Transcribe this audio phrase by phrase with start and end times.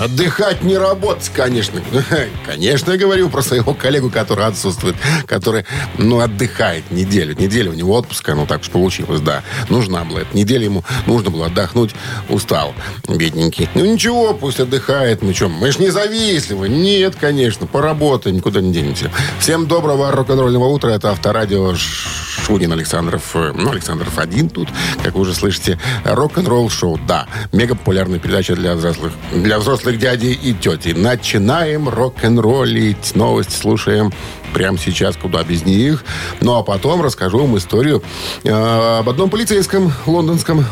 [0.00, 1.82] Отдыхать не работать, конечно.
[2.46, 4.96] Конечно, я говорю про своего коллегу, который отсутствует,
[5.26, 5.66] который,
[5.98, 7.36] ну, отдыхает неделю.
[7.38, 9.42] Неделю у него отпуска, ну, так уж получилось, да.
[9.68, 11.90] Нужна была эта неделя ему, нужно было отдохнуть.
[12.30, 12.74] Устал,
[13.08, 13.68] бедненький.
[13.74, 15.20] Ну, ничего, пусть отдыхает.
[15.22, 16.68] Мы что, мы ж независимы.
[16.70, 19.10] Нет, конечно, поработаем, никуда не денемся.
[19.38, 20.90] Всем доброго рок-н-ролльного утра.
[20.92, 23.22] Это Авторадио Шунин Александров.
[23.34, 24.68] э, Ну, Александров один тут,
[25.04, 25.78] как вы уже слышите.
[26.04, 27.26] Рок-н-ролл шоу, да.
[27.52, 30.94] Мега популярная передача для взрослых, для взрослых дядей и тети.
[30.96, 33.14] Начинаем рок-н-роллить.
[33.14, 34.12] Новости слушаем
[34.52, 36.04] прямо сейчас, куда без них.
[36.40, 38.02] Ну, а потом расскажу вам историю
[38.44, 40.64] э, об одном полицейском лондонском.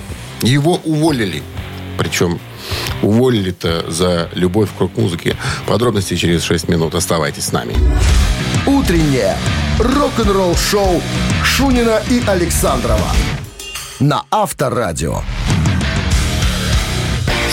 [0.42, 1.42] Его уволили.
[1.98, 2.38] Причем
[3.02, 5.36] уволили-то за любовь к рок-музыке.
[5.66, 6.94] Подробности через 6 минут.
[6.94, 7.74] Оставайтесь с нами.
[8.66, 9.36] Утреннее
[9.78, 11.00] рок-н-ролл-шоу
[11.44, 13.12] Шунина и Александрова
[14.00, 15.22] на Авторадио.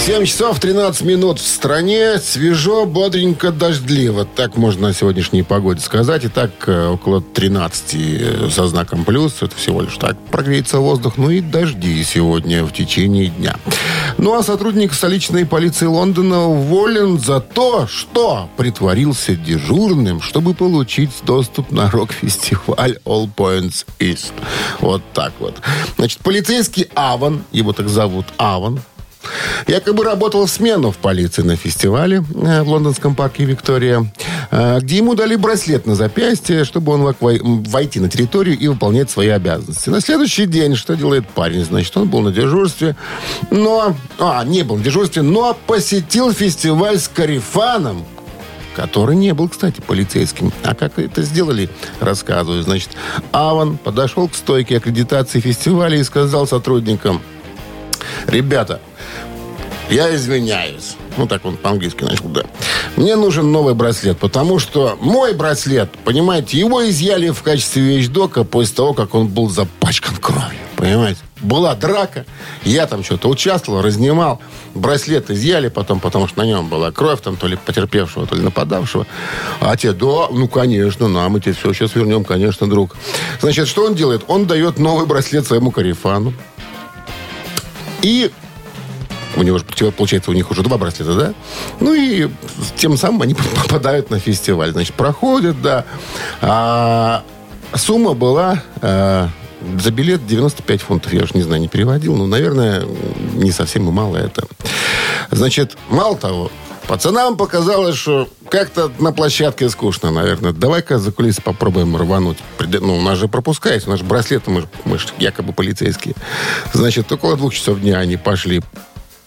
[0.05, 2.19] 7 часов 13 минут в стране.
[2.19, 4.23] Свежо, бодренько, дождливо.
[4.23, 6.25] Так можно о сегодняшней погоде сказать.
[6.25, 9.41] И так э, около 13 э, со знаком плюс.
[9.41, 10.15] Это всего лишь так.
[10.29, 11.13] Прогреется воздух.
[11.17, 13.55] Ну и дожди сегодня в течение дня.
[14.19, 21.71] Ну а сотрудник столичной полиции Лондона уволен за то, что притворился дежурным, чтобы получить доступ
[21.71, 24.33] на рок-фестиваль All Points East.
[24.81, 25.55] Вот так вот.
[25.97, 28.81] Значит, полицейский Аван, его так зовут Аван,
[29.67, 34.05] Якобы работал в смену в полиции на фестивале э, в лондонском парке Виктория,
[34.51, 39.09] э, где ему дали браслет на запястье, чтобы он мог войти на территорию и выполнять
[39.09, 39.89] свои обязанности.
[39.89, 41.63] На следующий день что делает парень?
[41.63, 42.95] Значит, он был на дежурстве,
[43.51, 43.95] но...
[44.19, 48.05] А, не был на дежурстве, но посетил фестиваль с Карифаном,
[48.75, 50.51] который не был, кстати, полицейским.
[50.63, 51.69] А как это сделали,
[51.99, 52.61] рассказываю.
[52.61, 52.89] Значит,
[53.31, 57.21] Аван подошел к стойке аккредитации фестиваля и сказал сотрудникам,
[58.27, 58.79] ребята,
[59.89, 60.95] я извиняюсь.
[61.17, 62.43] Ну, так он по-английски начал, да.
[62.95, 68.75] Мне нужен новый браслет, потому что мой браслет, понимаете, его изъяли в качестве вещдока после
[68.75, 70.59] того, как он был запачкан кровью.
[70.75, 71.21] Понимаете?
[71.41, 72.25] Была драка,
[72.63, 74.41] я там что-то участвовал, разнимал.
[74.73, 78.41] Браслет изъяли потом, потому что на нем была кровь, там то ли потерпевшего, то ли
[78.41, 79.05] нападавшего.
[79.61, 82.95] А те, да, ну, конечно, на, мы тебе все сейчас вернем, конечно, друг.
[83.39, 84.23] Значит, что он делает?
[84.27, 86.33] Он дает новый браслет своему карифану.
[88.05, 88.29] И
[89.35, 91.33] у него же, получается, у них уже два браслета, да?
[91.79, 92.29] Ну и
[92.77, 93.33] тем самым они
[93.63, 94.71] попадают на фестиваль.
[94.73, 95.85] Значит, проходят, да.
[96.39, 97.23] А
[97.73, 99.29] сумма была а,
[99.79, 101.13] за билет 95 фунтов.
[101.13, 102.15] Я уж не знаю, не переводил.
[102.15, 102.85] Но, наверное,
[103.33, 104.45] не совсем и мало это.
[105.31, 106.51] Значит, мало того,
[106.87, 110.51] пацанам показалось, что как-то на площадке скучно, наверное.
[110.51, 112.37] Давай-ка за кулисы попробуем рвануть.
[112.59, 116.15] Ну, у нас же пропускается, у нас же браслеты, мы же, мы же якобы полицейские.
[116.73, 118.61] Значит, около двух часов дня они пошли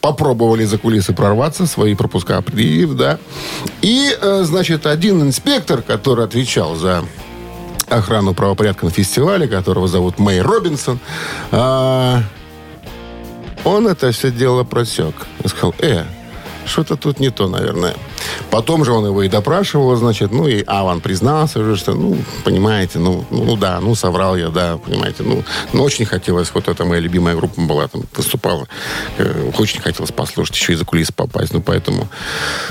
[0.00, 3.18] попробовали за кулисы прорваться, свои пропуска предъявив, да.
[3.82, 7.04] И, э, значит, один инспектор, который отвечал за
[7.88, 11.00] охрану правопорядка на фестивале, которого зовут Мэй Робинсон,
[11.50, 12.22] а,
[13.64, 15.14] он это все дело просек.
[15.44, 16.04] Сказал, э,
[16.68, 17.94] что-то тут не то, наверное.
[18.50, 22.98] Потом же он его и допрашивал, значит, ну и Аван признался уже, что, ну, понимаете,
[22.98, 25.42] ну, ну, да, ну соврал я, да, понимаете, ну,
[25.72, 28.68] ну очень хотелось, вот эта моя любимая группа была, там, выступала,
[29.18, 32.08] э, очень хотелось послушать, еще и за кулисы попасть, ну, поэтому...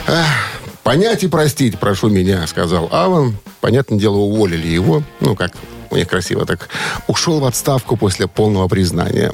[0.07, 0.25] ах,
[0.83, 3.37] понять и простить, прошу меня, сказал Аван.
[3.59, 5.51] Понятное дело, уволили его, ну, как
[5.97, 6.69] них красиво так,
[7.07, 9.31] ушел в отставку после полного признания.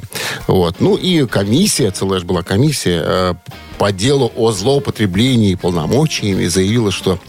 [0.47, 0.77] Вот.
[0.79, 3.33] Ну и комиссия, целая же была комиссия э,
[3.77, 7.19] по делу о злоупотреблении полномочиями заявила, что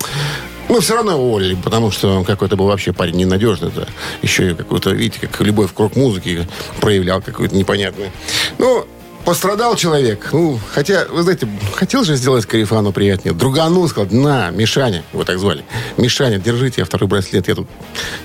[0.69, 3.71] мы все равно его уволили, потому что он какой-то был вообще парень ненадежный.
[3.75, 3.87] Да.
[4.23, 6.49] Еще и какой-то, видите, как любовь к рок-музыке
[6.81, 8.11] проявлял какой-то непонятный.
[8.59, 8.87] Ну,
[9.25, 10.29] пострадал человек.
[10.33, 13.35] Ну, хотя, вы знаете, хотел же сделать Карифану приятнее.
[13.35, 15.65] Другану сказал, на, Мишаня, его так звали.
[15.97, 17.49] Мишаня, держите, я второй браслет.
[17.49, 17.69] Я тут,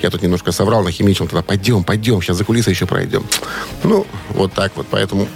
[0.01, 1.27] я тут немножко соврал, нахимичил.
[1.27, 3.25] Тогда пойдем, пойдем, сейчас за кулисы еще пройдем.
[3.83, 5.27] Ну, вот так вот, поэтому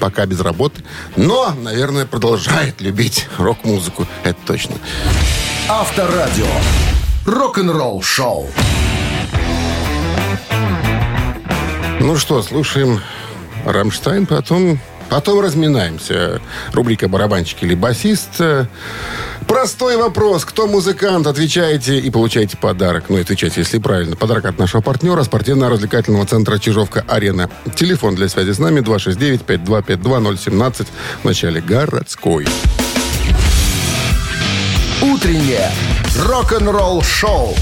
[0.00, 0.82] пока без работы.
[1.16, 4.06] Но, наверное, продолжает любить рок-музыку.
[4.24, 4.76] Это точно.
[5.68, 6.46] Авторадио.
[7.24, 8.48] Рок-н-ролл шоу.
[11.98, 13.00] Ну что, слушаем
[13.66, 14.78] Рамштайн, потом,
[15.10, 16.40] потом разминаемся.
[16.72, 18.40] Рубрика «Барабанщик или басист».
[19.48, 20.44] Простой вопрос.
[20.44, 21.26] Кто музыкант?
[21.26, 23.04] Отвечаете и получаете подарок.
[23.08, 24.16] Ну, отвечайте, если правильно.
[24.16, 27.50] Подарок от нашего партнера спортивно-развлекательного центра «Чижовка-Арена».
[27.74, 30.86] Телефон для связи с нами 269-5252-017
[31.22, 32.46] в начале городской.
[35.02, 35.70] Утреннее
[36.24, 37.54] рок-н-ролл шоу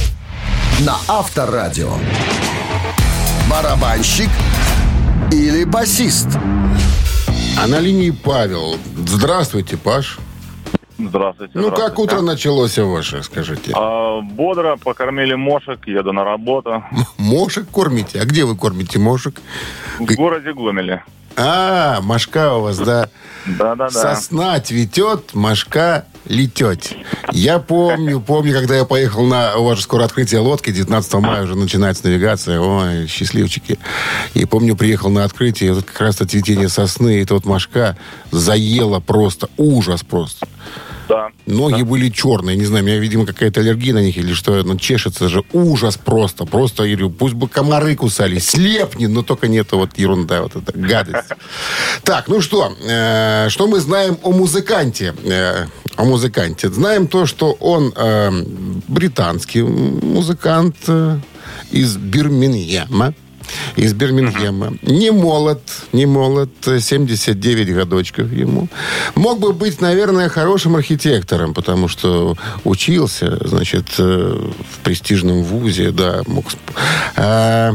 [0.80, 1.92] на Авторадио.
[3.50, 4.30] барабанщик
[5.34, 6.28] или басист?
[7.58, 8.76] А на линии Павел.
[9.06, 10.18] Здравствуйте, Паш.
[10.98, 11.52] Здравствуйте.
[11.54, 12.02] Ну, как здравствуйте.
[12.14, 13.72] утро началось ваше, скажите?
[13.74, 16.84] А, бодро, покормили мошек, еду на работу.
[17.18, 18.20] Мошек кормите?
[18.20, 19.40] А где вы кормите мошек?
[19.98, 21.02] В городе Гомеле.
[21.36, 23.08] А, мошка у вас, да.
[23.46, 23.90] Да-да-да.
[23.90, 26.92] Сосна цветет, мошка летет.
[27.32, 29.56] Я помню, помню, когда я поехал на...
[29.56, 32.60] У вас же скоро открытие лодки, 19 мая уже начинается навигация.
[32.60, 33.78] Ой, счастливчики.
[34.34, 37.96] И помню, приехал на открытие, вот как раз это цветение сосны, и тут мошка
[38.30, 40.48] заела просто, ужас просто.
[41.08, 41.28] Да.
[41.46, 44.76] Ноги были черные, не знаю, у меня, видимо, какая-то аллергия на них или что, но
[44.76, 46.44] чешется же ужас просто.
[46.44, 50.56] Просто, я говорю, пусть бы комары кусали, слепни, но только не это вот ерунда, вот
[50.56, 51.28] эта гадость.
[52.02, 55.14] Так, ну что, э, что мы знаем о музыканте?
[55.24, 55.66] Э,
[55.96, 56.68] о музыканте.
[56.68, 58.30] Знаем то, что он э,
[58.88, 60.76] британский музыкант
[61.70, 63.14] из Бирмингема.
[63.76, 64.74] Из Бирмингема.
[64.82, 65.60] Не молод,
[65.92, 68.68] не молод, 79 годочков ему.
[69.14, 76.22] Мог бы быть, наверное, хорошим архитектором, потому что учился, значит, э, в престижном вузе, да,
[76.26, 76.46] мог...
[77.16, 77.74] А,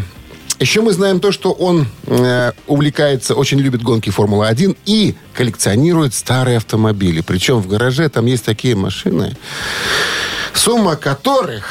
[0.60, 6.58] еще мы знаем то, что он э, увлекается, очень любит гонки Формулы-1 и коллекционирует старые
[6.58, 7.22] автомобили.
[7.22, 9.38] Причем в гараже там есть такие машины,
[10.54, 11.64] сумма которых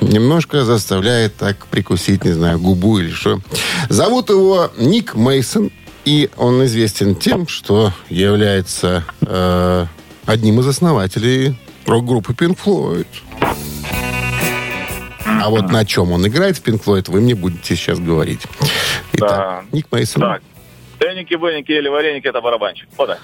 [0.00, 3.40] немножко заставляет так прикусить, не знаю, губу или что.
[3.88, 5.70] Зовут его Ник Мейсон,
[6.04, 9.86] и он известен тем, что является э,
[10.26, 13.06] одним из основателей рок-группы Pink Floyd.
[15.24, 18.42] А вот на чем он играет в Pink Floyd, вы мне будете сейчас говорить.
[19.14, 19.62] Итак, Да.
[19.72, 20.22] Ник Мейсон.
[20.22, 20.42] Так.
[20.98, 22.86] Тенники, бенники или вареники это барабанщик.
[22.98, 23.20] Вот так.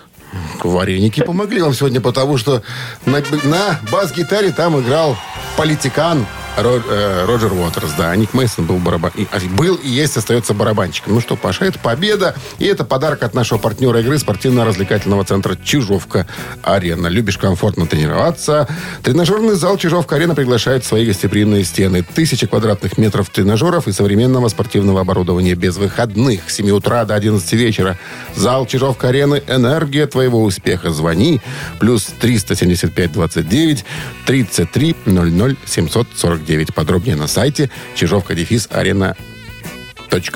[0.65, 2.63] Вареники помогли вам сегодня, потому что
[3.05, 5.17] на, на бас-гитаре там играл
[5.59, 6.27] политикан
[6.59, 7.93] Э, Роджер Уотерс.
[7.99, 9.13] Да, Ник Мейсон был, барабан...
[9.15, 11.15] и- а, был и есть, остается барабанщиком.
[11.15, 12.35] Ну что, Паша, это победа.
[12.59, 17.09] И это подарок от нашего партнера игры спортивно-развлекательного центра «Чижовка-Арена».
[17.09, 18.67] Любишь комфортно тренироваться?
[19.03, 22.03] Тренажерный зал «Чижовка-Арена» приглашает в свои гостеприимные стены.
[22.15, 26.49] Тысячи квадратных метров тренажеров и современного спортивного оборудования без выходных.
[26.51, 27.99] С 7 утра до 11 вечера.
[28.35, 30.91] Зал «Чижовка-Арены»– энергия твоего успеха.
[30.91, 31.41] Звони.
[31.81, 33.85] Плюс 375 29
[34.25, 36.46] 33 00 749.
[36.75, 39.17] Подробнее на сайте чижовка-арена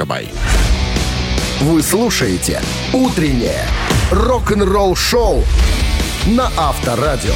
[0.06, 0.28] бай.
[1.60, 2.60] Вы слушаете
[2.92, 3.66] «Утреннее
[4.10, 5.44] рок-н-ролл-шоу»
[6.26, 7.34] на Авторадио.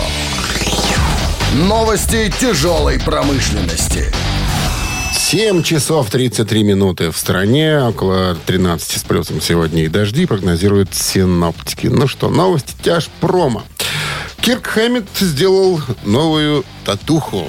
[1.54, 4.12] Новости тяжелой промышленности.
[5.14, 11.86] 7 часов 33 минуты в стране, около 13 с плюсом сегодня и дожди, прогнозируют синоптики.
[11.86, 13.62] Ну что, новости тяжпрома.
[14.40, 17.46] Кирк Хэммит сделал новую татуху.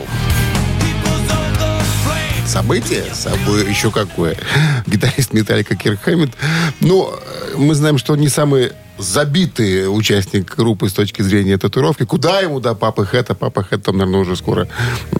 [2.45, 3.03] Событие?
[3.13, 4.37] Собой еще какое.
[4.85, 6.33] Гитарист Металлика Кирк Хэммит.
[6.79, 12.03] Ну, э, мы знаем, что он не самый забитый участник группы с точки зрения татуировки.
[12.03, 13.35] Куда ему, да, папы Хэта?
[13.35, 14.67] Папа Хэт там, наверное, уже скоро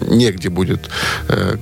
[0.00, 0.88] негде будет
[1.28, 1.56] э,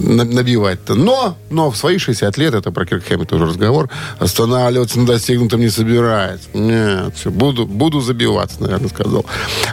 [0.00, 0.94] на- набивать-то.
[0.94, 3.88] Но, но в свои 60 лет, это про Кирк Хэммит уже разговор,
[4.18, 6.48] останавливаться на достигнутом не собирается.
[6.54, 9.24] Нет, все, буду, буду забиваться, наверное, сказал.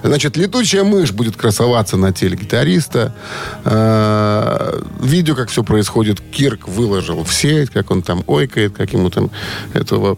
[0.03, 3.13] Значит, летучая мышь будет красоваться на теле гитариста.
[3.65, 9.09] Э, видео, как все происходит, Кирк выложил в сеть, как он там ойкает, как ему
[9.09, 9.31] там
[9.73, 10.17] этого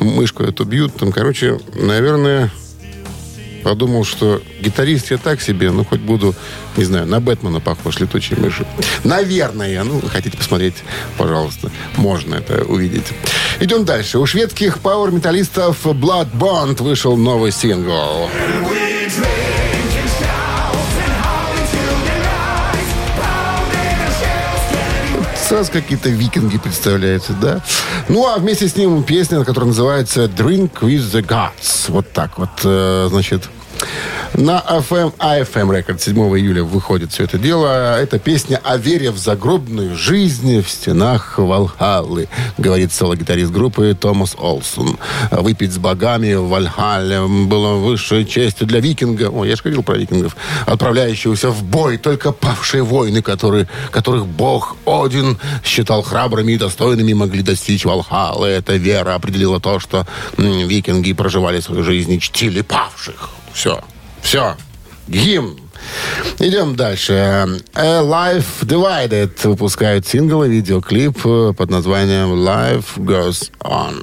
[0.00, 0.94] мышку эту бьют.
[0.94, 2.52] Там, короче, наверное,
[3.64, 6.36] подумал, что гитарист я так себе, ну, хоть буду,
[6.76, 8.64] не знаю, на Бэтмена похож, летучей мыши.
[9.02, 9.82] Наверное.
[9.82, 10.76] Ну, хотите посмотреть,
[11.16, 13.06] пожалуйста, можно это увидеть.
[13.58, 14.18] Идем дальше.
[14.18, 18.30] У шведских пауэр-металлистов Blood Bond вышел новый сингл.
[25.48, 27.62] Сразу какие-то викинги представляются, да?
[28.10, 31.86] Ну, а вместе с ним песня, которая называется «Drink with the Gods».
[31.90, 33.48] Вот так вот, э, значит...
[34.34, 37.98] На FM, AFM Records 7 июля выходит все это дело.
[37.98, 44.98] Это песня о вере в загробную жизнь в стенах Валхаллы, говорит соло-гитарист группы Томас Олсон.
[45.30, 49.30] Выпить с богами в Вальхалле было высшей честью для викинга.
[49.30, 50.36] Ой, я же говорил про викингов.
[50.66, 57.42] Отправляющегося в бой только павшие воины, которые, которых бог Один считал храбрыми и достойными, могли
[57.42, 58.46] достичь Валхаллы.
[58.48, 63.30] Эта вера определила то, что викинги проживали свою жизнь и чтили павших.
[63.58, 63.80] Все.
[64.22, 64.54] Все.
[65.08, 65.58] Гимн.
[66.38, 67.58] Идем дальше.
[67.74, 74.00] A Life Divided выпускают сингл и видеоклип э, под названием Life Goes On.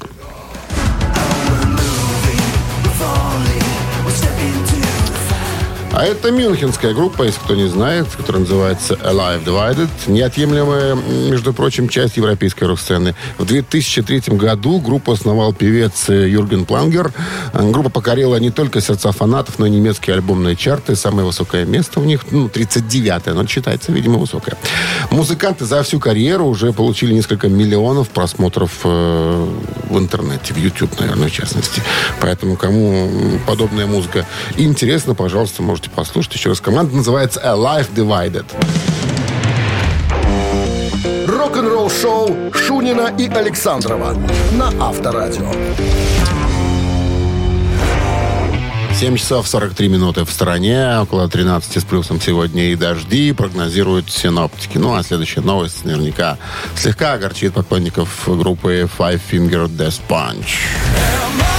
[5.95, 9.87] А это мюнхенская группа, если кто не знает, которая называется Alive Divided.
[10.07, 13.15] Неотъемлемая, между прочим, часть европейской рок-сцены.
[13.37, 17.13] В 2003 году группу основал певец Юрген Плангер.
[17.53, 20.97] Группа покорила не только сердца фанатов, но и немецкие альбомные чарты.
[20.97, 24.57] Самое высокое место у них, ну, 39-е, но считается, видимо, высокое.
[25.11, 29.47] Музыканты за всю карьеру уже получили несколько миллионов просмотров э,
[29.89, 31.81] в интернете, в YouTube, наверное, в частности.
[32.19, 34.25] Поэтому кому подобная музыка
[34.57, 36.61] интересна, пожалуйста, можете можете послушать еще раз.
[36.61, 38.45] Команда называется A Life Divided.
[41.27, 44.15] Рок-н-ролл шоу Шунина и Александрова
[44.53, 45.51] на Авторадио.
[48.93, 54.77] 7 часов 43 минуты в стране, около 13 с плюсом сегодня и дожди, прогнозируют синоптики.
[54.77, 56.37] Ну, а следующая новость наверняка
[56.77, 61.54] слегка огорчит поклонников группы Five Finger Death Punch.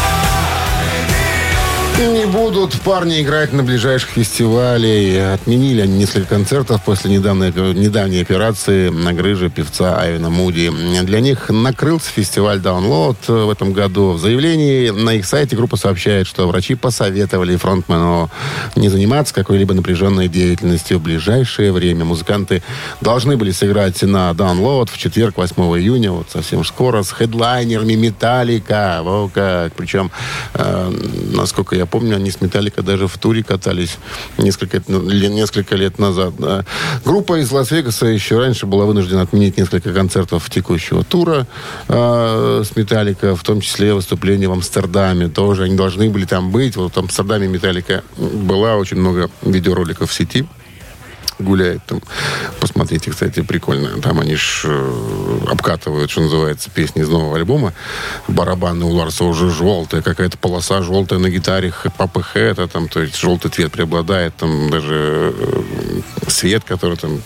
[1.99, 5.33] Не будут парни играть на ближайших фестивалях.
[5.33, 10.71] Отменили они несколько концертов после недавней, недавней операции на грыже певца Айвена Муди.
[11.05, 14.13] Для них накрылся фестиваль Download в этом году.
[14.13, 18.31] В заявлении на их сайте группа сообщает, что врачи посоветовали фронтмену
[18.75, 22.05] не заниматься какой-либо напряженной деятельностью в ближайшее время.
[22.05, 22.63] Музыканты
[23.01, 29.01] должны были сыграть на Download в четверг, 8 июня, вот совсем скоро, с хедлайнерами Металлика.
[29.03, 29.73] Во как.
[29.73, 30.11] Причем,
[30.53, 30.93] э,
[31.33, 33.99] насколько я помню, они с Металлика даже в туре катались
[34.39, 36.35] несколько, несколько лет назад.
[37.05, 41.47] Группа из Лас-Вегаса еще раньше была вынуждена отменить несколько концертов текущего тура
[41.89, 45.65] э, с Металлика, в том числе выступления в Амстердаме тоже.
[45.65, 46.77] Они должны были там быть.
[46.77, 50.47] Вот в Амстердаме Металлика была очень много видеороликов в сети
[51.39, 52.01] гуляет там.
[52.61, 54.01] Посмотрите, кстати, прикольно.
[54.01, 57.73] Там они ж э, обкатывают, что называется, песни из нового альбома.
[58.29, 63.17] Барабаны у Ларса уже желтые, какая-то полоса желтая на гитаре, папа это там, то есть
[63.17, 67.21] желтый цвет преобладает, там даже э, свет, который там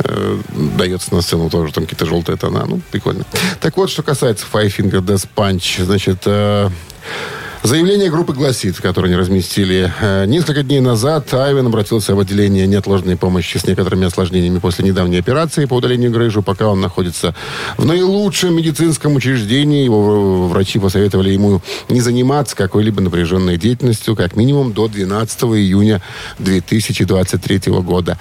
[0.00, 0.40] э,
[0.76, 2.64] дается на сцену, тоже там какие-то желтые тона.
[2.66, 3.24] Ну, прикольно.
[3.60, 6.70] Так вот, что касается Five Finger Death Punch, значит, э,
[7.64, 9.90] Заявление группы гласит, которое они разместили.
[9.98, 15.16] «Э, несколько дней назад Айвен обратился в отделение неотложной помощи с некоторыми осложнениями после недавней
[15.16, 17.34] операции по удалению грыжу, пока он находится
[17.78, 19.82] в наилучшем медицинском учреждении.
[19.82, 26.02] Его врачи посоветовали ему не заниматься какой-либо напряженной деятельностью, как минимум до 12 июня
[26.40, 28.18] 2023 года.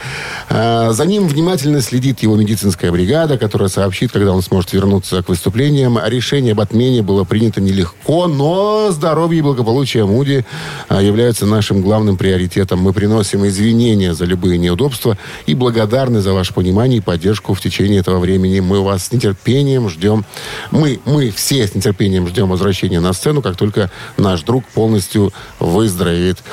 [0.47, 5.27] «Э, за ним внимательно следит его медицинская бригада, которая сообщит, когда он сможет вернуться к
[5.27, 5.99] выступлениям.
[6.01, 10.45] Решение об отмене было принято нелегко, но здоровье здоровье и благополучие Муди
[10.87, 12.79] а, являются нашим главным приоритетом.
[12.79, 17.99] Мы приносим извинения за любые неудобства и благодарны за ваше понимание и поддержку в течение
[17.99, 18.59] этого времени.
[18.59, 20.25] Мы вас с нетерпением ждем.
[20.71, 26.43] Мы, мы все с нетерпением ждем возвращения на сцену, как только наш друг полностью выздоровеет.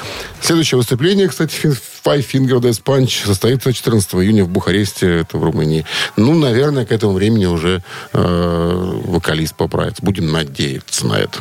[0.41, 1.55] Следующее выступление, кстати,
[2.05, 5.85] Five Finger Death Punch состоится 14 июня в Бухаресте, это в Румынии.
[6.17, 7.83] Ну, наверное, к этому времени уже
[8.13, 10.03] э, вокалист поправится.
[10.03, 11.41] Будем надеяться на это.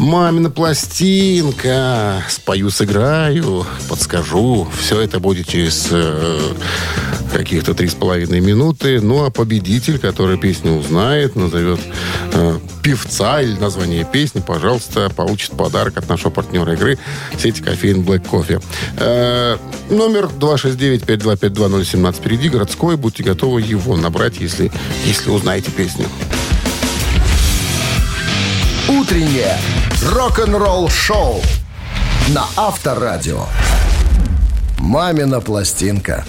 [0.00, 2.24] Мамина пластинка.
[2.26, 4.66] Спою, сыграю, подскажу.
[4.80, 6.54] Все это будет через э,
[7.34, 9.02] каких-то три с половиной минуты.
[9.02, 11.80] Ну, а победитель, который песню узнает, назовет
[12.32, 16.98] э, певца или название песни, пожалуйста, получит подарок от нашего партнера игры
[17.38, 18.62] сети кофеин Black Coffee.
[18.96, 19.58] Э,
[19.90, 22.96] номер 269-5252017 впереди, городской.
[22.96, 24.72] Будьте готовы его набрать, если,
[25.04, 26.06] если узнаете песню.
[28.90, 29.56] Утреннее
[30.02, 31.40] рок-н-ролл-шоу
[32.30, 33.46] на Авторадио.
[34.78, 36.24] «Мамина пластинка».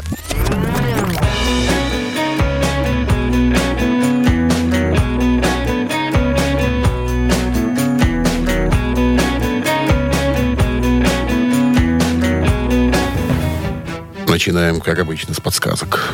[14.27, 16.13] Начинаем, как обычно, с подсказок.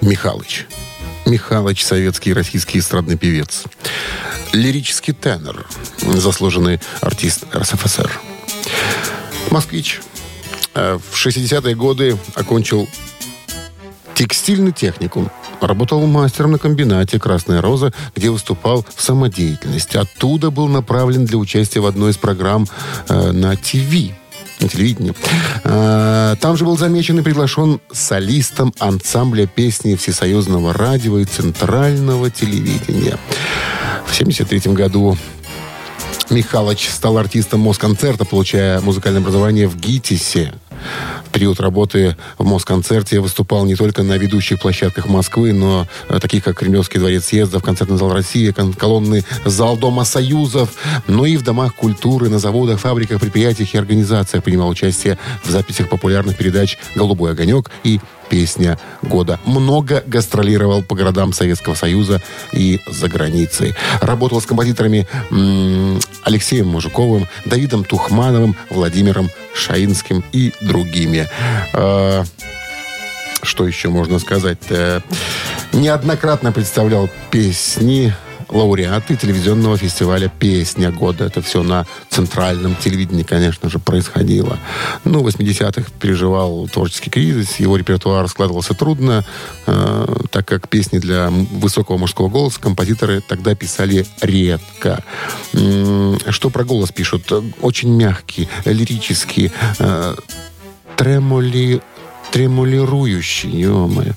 [0.00, 0.66] Михалыч.
[1.24, 3.62] Михалыч, советский российский эстрадный певец.
[4.52, 5.66] Лирический тенор,
[6.00, 8.10] заслуженный артист РСФСР.
[9.50, 10.00] Москвич.
[10.74, 12.88] Э, в 60-е годы окончил
[14.14, 15.30] текстильный техникум.
[15.60, 19.96] Работал мастером на комбинате «Красная роза», где выступал в самодеятельности.
[19.96, 22.66] Оттуда был направлен для участия в одной из программ
[23.08, 24.12] э, на ТВ
[24.60, 25.14] на телевидении.
[25.64, 33.18] А, там же был замечен и приглашен солистом ансамбля песни Всесоюзного радио и Центрального телевидения.
[34.06, 35.16] В 1973 году
[36.30, 40.52] Михалыч стал артистом Москонцерта, получая музыкальное образование в ГИТИСе.
[41.26, 46.44] В период работы в Москонцерте выступал не только на ведущих площадках Москвы, но э, таких
[46.44, 50.70] как Кремлевский дворец съездов, концертный зал России, колонный зал Дома Союзов,
[51.06, 55.88] но и в домах культуры, на заводах, фабриках, предприятиях и организациях принимал участие в записях
[55.88, 59.38] популярных передач «Голубой огонек» и песня года.
[59.44, 62.22] Много гастролировал по городам Советского Союза
[62.52, 63.74] и за границей.
[64.00, 65.06] Работал с композиторами
[66.22, 71.28] Алексеем Мужиковым, Давидом Тухмановым, Владимиром Шаинским и другими.
[71.74, 72.24] А,
[73.42, 74.58] что еще можно сказать?
[75.72, 78.14] Неоднократно представлял песни
[78.50, 81.24] лауреаты телевизионного фестиваля «Песня года».
[81.24, 84.58] Это все на центральном телевидении, конечно же, происходило.
[85.04, 89.24] Ну, в 80-х переживал творческий кризис, его репертуар складывался трудно,
[89.66, 95.02] э, так как песни для высокого мужского голоса композиторы тогда писали редко.
[95.52, 97.32] Что про голос пишут?
[97.60, 100.14] Очень мягкий, лирический, э,
[100.96, 101.82] тремоли
[102.30, 104.12] тремолирующий, ё-моё,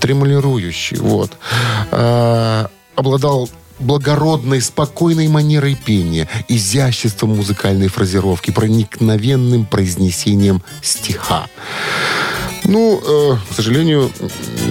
[0.00, 1.32] тремолирующий, вот.
[1.90, 11.46] А, обладал благородной, спокойной манерой пения, изяществом музыкальной фразировки, проникновенным произнесением стиха.
[12.64, 14.10] Ну, э, к сожалению,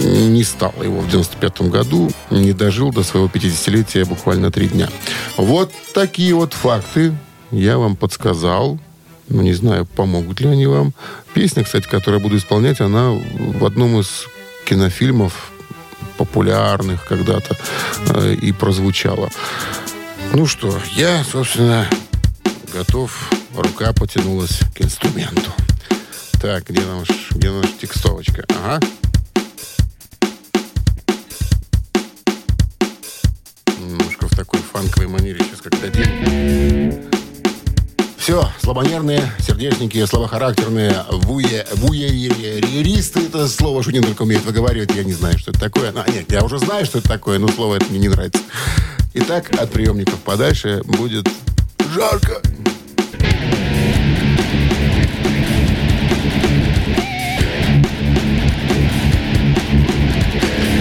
[0.04, 4.88] не стало его в 95 году, не дожил до своего 50-летия буквально три дня.
[5.36, 7.16] Вот такие вот факты
[7.50, 8.78] я вам подсказал.
[9.28, 10.94] Ну, не знаю, помогут ли они вам.
[11.34, 14.26] Песня, кстати, которую я буду исполнять, она в одном из
[14.64, 15.50] кинофильмов
[16.18, 17.56] популярных когда-то
[18.14, 19.30] э, и прозвучало.
[20.34, 21.88] Ну что, я, собственно,
[22.74, 23.30] готов.
[23.54, 25.50] Рука потянулась к инструменту.
[26.40, 28.44] Так, где наш, где наша текстовочка?
[28.50, 28.80] Ага.
[33.80, 36.37] Немножко в такой фанковой манере сейчас как дадим.
[38.28, 45.38] Все, слабонервные, сердечники, слабохарактерные, вуе, вуеристы, это слово Шунин только умеет выговаривать, я не знаю,
[45.38, 45.94] что это такое.
[45.96, 48.42] А, нет, я уже знаю, что это такое, но слово это мне не нравится.
[49.14, 51.26] Итак, от приемников подальше будет
[51.94, 52.42] жарко.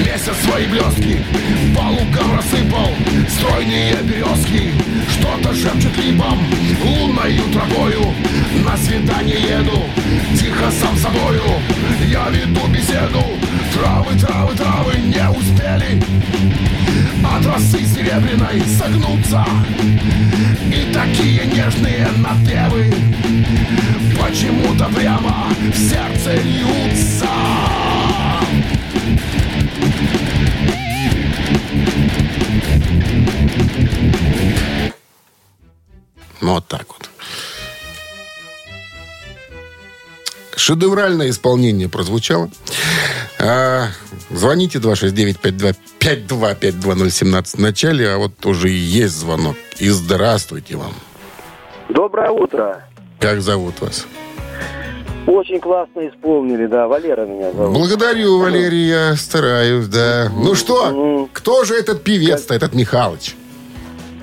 [0.03, 2.89] Месяц свои блески по лукам рассыпал.
[3.29, 4.71] Стройные березки
[5.11, 6.39] Что-то шепчет либом
[6.83, 8.13] Лунною травою
[8.65, 9.83] На свидание еду.
[10.37, 11.43] Тихо сам собою
[12.09, 13.23] Я веду беседу.
[13.73, 16.01] Травы, травы, травы не успели.
[17.23, 19.45] От росы серебряной согнуться.
[20.71, 22.91] И такие нежные напевы
[24.19, 27.27] Почему-то прямо в сердце льются
[36.47, 37.09] ну, вот так вот.
[40.55, 42.49] Шедевральное исполнение прозвучало.
[43.37, 43.89] А,
[44.29, 49.57] звоните 269-5252-017 в начале, а вот уже и есть звонок.
[49.77, 50.93] И здравствуйте вам.
[51.89, 52.85] Доброе утро.
[53.19, 54.05] Как зовут вас?
[55.27, 56.87] Очень классно исполнили, да.
[56.87, 57.77] Валера меня зовут.
[57.77, 60.31] Благодарю, Валерий, я стараюсь, да.
[60.33, 63.35] Ну что, кто же этот певец-то, этот Михалыч?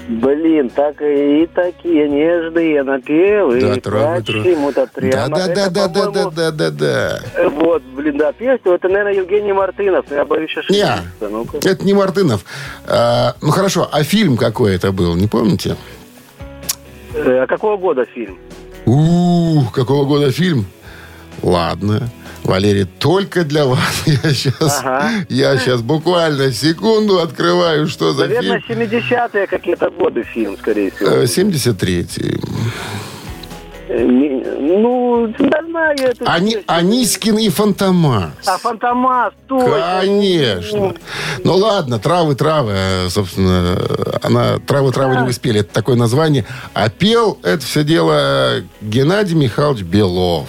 [0.09, 3.61] Блин, так и такие нежные напевы.
[3.61, 5.29] Да, травы, Почему-то прямо.
[5.35, 7.21] Да, да, да, да, да, да, да, да.
[7.51, 8.73] Вот, блин, да, песню.
[8.73, 10.05] Это, наверное, Евгений Мартынов.
[10.11, 11.05] Я боюсь ошибиться.
[11.21, 12.45] Не, это не Мартынов.
[12.87, 15.77] А, ну, хорошо, а фильм какой это был, не помните?
[17.14, 18.38] А какого года фильм?
[18.85, 20.67] Ух, какого года фильм?
[21.43, 22.11] Ладно.
[22.44, 24.02] Валерий, только для вас.
[24.07, 25.11] Я сейчас, ага.
[25.28, 28.78] я сейчас буквально секунду открываю, что за Наверное, фильм.
[28.78, 31.22] Наверное, 70-е какие-то годы фильм, скорее всего.
[31.22, 32.40] 73-й.
[33.94, 36.24] Э, ну, да знаю это.
[36.33, 38.33] Ани, Анискин и Фантомас.
[38.44, 40.00] А Фантомас, точно.
[40.00, 40.94] Конечно.
[41.44, 42.74] Ну ладно, травы, травы.
[43.09, 43.78] Собственно,
[44.22, 45.61] она травы, травы не успели.
[45.61, 46.44] Это такое название.
[46.72, 50.48] А пел это все дело Геннадий Михайлович Белов.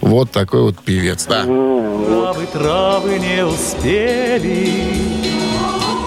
[0.00, 1.42] Вот такой вот певец, да.
[1.44, 4.72] Травы, травы не успели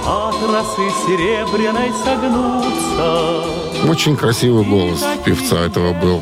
[0.08, 3.71] от росы серебряной согнуться.
[3.88, 6.22] Очень красивый голос певца этого был.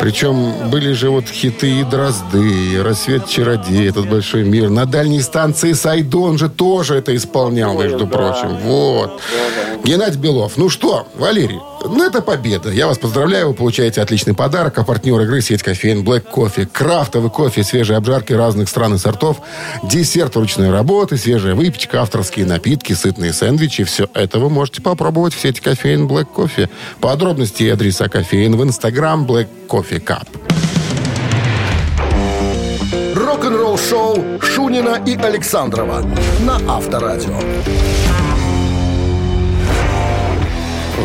[0.00, 4.68] Причем были же вот хиты и «Дрозды», и «Рассвет чародей», «Этот большой мир».
[4.70, 8.56] На дальней станции Сайдон же тоже это исполнял, между прочим.
[8.62, 9.20] Вот.
[9.84, 10.56] Геннадий Белов.
[10.56, 12.70] Ну что, Валерий, ну это победа.
[12.70, 14.78] Я вас поздравляю, вы получаете отличный подарок.
[14.78, 16.66] А партнер игры сеть кофеин Black Coffee.
[16.66, 19.40] Крафтовый кофе, свежие обжарки разных стран и сортов,
[19.82, 23.84] десерт ручной работы, свежая выпечка, авторские напитки, сытные сэндвичи.
[23.84, 26.68] Все это вы можете попробовать в сети кофеин Black Coffee.
[27.00, 30.26] Подробности и адреса кофеин в инстаграм Black Coffee Cup.
[33.14, 36.04] Рок-н-ролл-шоу Шунина и Александрова
[36.40, 37.38] на Авторадио.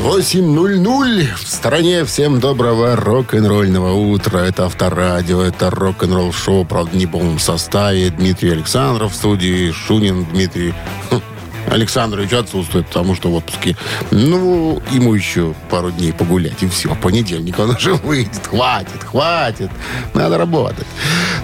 [0.07, 2.05] 8.00 в стороне.
[2.05, 4.39] Всем доброго рок-н-ролльного утра.
[4.39, 8.09] Это Авторадио, это рок-н-ролл шоу, правда, не в полном составе.
[8.09, 10.73] Дмитрий Александров в студии, Шунин Дмитрий
[11.09, 11.19] хм,
[11.67, 13.75] Александрович отсутствует, потому что в отпуске.
[14.11, 16.95] Ну, ему еще пару дней погулять, и все.
[16.95, 18.47] Понедельник он уже выйдет.
[18.47, 19.69] Хватит, хватит.
[20.13, 20.87] Надо работать.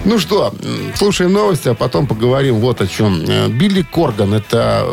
[0.04, 0.54] Ну что,
[0.94, 3.22] слушаем новости, а потом поговорим вот о чем.
[3.26, 4.86] Э, Билли Корган, это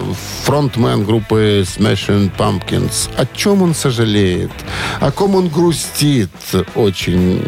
[0.44, 3.10] фронтмен группы Smashing Pumpkins.
[3.18, 4.52] О чем он сожалеет?
[5.00, 6.30] О ком он грустит?
[6.76, 7.44] Очень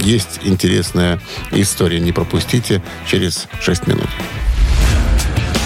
[0.00, 1.20] есть интересная
[1.52, 2.00] история.
[2.00, 4.08] Не пропустите через 6 минут.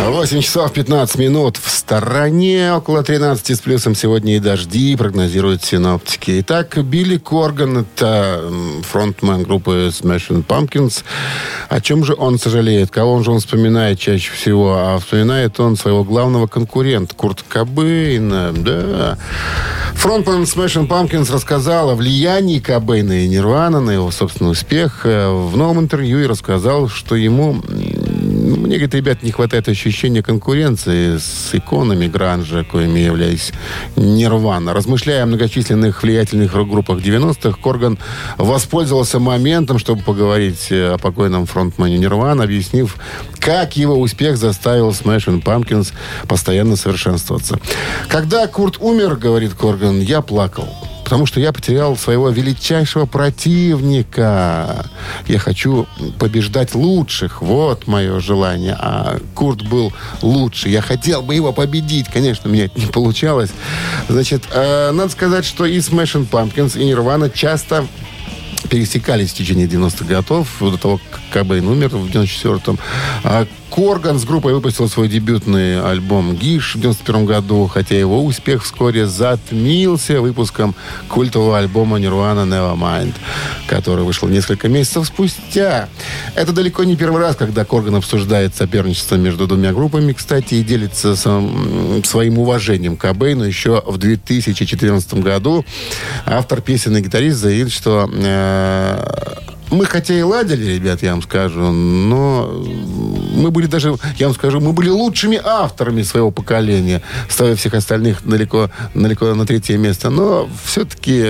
[0.00, 1.56] 8 часов 15 минут.
[1.56, 6.40] В стороне около 13 с плюсом сегодня и дожди, прогнозируют синоптики.
[6.40, 8.42] Итак, Билли Корган, это
[8.82, 11.04] фронтмен группы Smashing Pumpkins.
[11.68, 12.90] О чем же он сожалеет?
[12.90, 14.74] Кого же он вспоминает чаще всего?
[14.76, 18.52] А вспоминает он своего главного конкурента, Курт Кобейна.
[18.52, 19.18] Да.
[19.94, 25.56] Фронтмен Smashing Pumpkins рассказал о влиянии Кобейна и Нирвана на его собственный успех э, в
[25.56, 27.62] новом интервью и рассказал, что ему
[28.52, 33.52] м, мне, говорит, ребят, не хватает ощущения конкуренции с иконами гранжа, коими являлись
[33.96, 34.72] Нирвана.
[34.74, 37.98] Размышляя о многочисленных влиятельных рок-группах 90-х, Корган
[38.38, 42.96] воспользовался моментом, чтобы поговорить э, о покойном фронтмане Нирвана, объяснив,
[43.38, 45.92] как его успех заставил Smashing Pumpkins
[46.28, 47.58] постоянно совершенствоваться.
[48.08, 50.68] Когда Курт умер, говорит Корган, я плакал.
[51.12, 54.86] Потому что я потерял своего величайшего противника.
[55.26, 55.86] Я хочу
[56.18, 57.42] побеждать лучших.
[57.42, 58.74] Вот мое желание.
[58.80, 60.70] А Курт был лучше.
[60.70, 62.06] Я хотел бы его победить.
[62.10, 63.50] Конечно, у меня это не получалось.
[64.08, 67.86] Значит, э, надо сказать, что и Smashing Pumpkins, и Nirvana часто
[68.70, 72.78] пересекались в течение 90-х годов, до того, как Кобейн умер в 94-м.
[73.22, 78.64] А Корган с группой выпустил свой дебютный альбом «Гиш» в 91 году, хотя его успех
[78.64, 80.74] вскоре затмился выпуском
[81.08, 83.14] культового альбома «Нирвана Nevermind»,
[83.66, 85.88] который вышел несколько месяцев спустя.
[86.34, 91.16] Это далеко не первый раз, когда Корган обсуждает соперничество между двумя группами, кстати, и делится
[91.16, 95.64] своим уважением к Кобейну еще в 2014 году.
[96.26, 101.72] Автор песен и гитарист заявил, что э, мы хотя и ладили, ребят, я вам скажу,
[101.72, 102.62] но
[103.34, 108.24] мы были даже, я вам скажу, мы были лучшими авторами своего поколения, ставя всех остальных
[108.24, 110.10] далеко, далеко на третье место.
[110.10, 111.22] Но все-таки,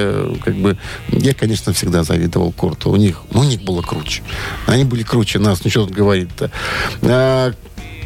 [0.45, 0.77] как бы,
[1.09, 2.91] я, конечно, всегда завидовал Курту.
[2.91, 4.23] У них, у них было круче.
[4.67, 6.51] Они были круче нас, ничего тут говорить-то.
[7.03, 7.53] А,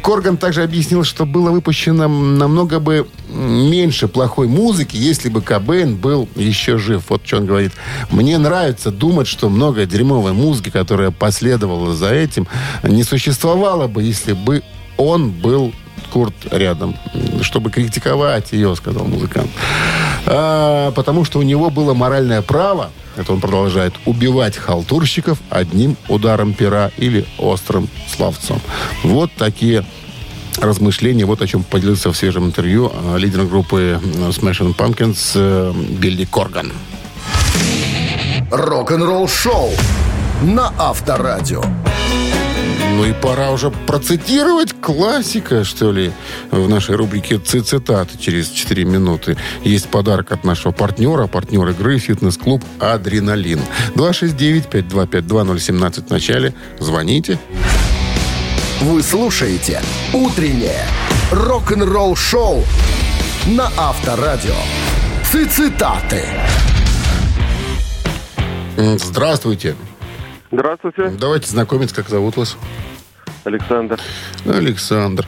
[0.01, 6.27] Корган также объяснил, что было выпущено намного бы меньше плохой музыки, если бы Кобейн был
[6.35, 7.03] еще жив.
[7.09, 7.73] Вот что он говорит.
[8.11, 12.47] Мне нравится думать, что много дерьмовой музыки, которая последовала за этим,
[12.83, 14.63] не существовало бы, если бы
[14.97, 15.73] он был
[16.11, 16.95] Курт рядом,
[17.41, 19.49] чтобы критиковать ее, сказал музыкант.
[20.25, 26.53] А, потому что у него было моральное право, это он продолжает, убивать халтурщиков одним ударом
[26.53, 28.61] пера или острым словцом.
[29.03, 29.83] Вот такие
[30.57, 31.25] размышления.
[31.25, 36.25] Вот о чем поделился в свежем интервью э, лидер группы э, Smashing Pumpkins э, Билли
[36.25, 36.71] Корган.
[38.51, 39.71] Рок-н-ролл-шоу
[40.41, 41.63] на Авторадио.
[42.97, 46.11] Ну и пора уже процитировать классика, что ли,
[46.49, 49.37] в нашей рубрике «Ци- «Цитаты» через 4 минуты.
[49.63, 53.61] Есть подарок от нашего партнера, партнер игры «Фитнес-клуб Адреналин».
[53.93, 56.55] 269-525-2017 в начале.
[56.79, 57.37] Звоните.
[58.81, 59.79] Вы слушаете
[60.11, 60.83] «Утреннее
[61.31, 62.63] рок-н-ролл-шоу»
[63.45, 64.55] на Авторадио.
[65.31, 66.23] Цитаты.
[68.75, 69.75] Здравствуйте.
[70.51, 72.57] Здравствуйте, Давайте знакомиться, как зовут вас.
[73.43, 73.99] Александр.
[74.45, 75.27] Александр.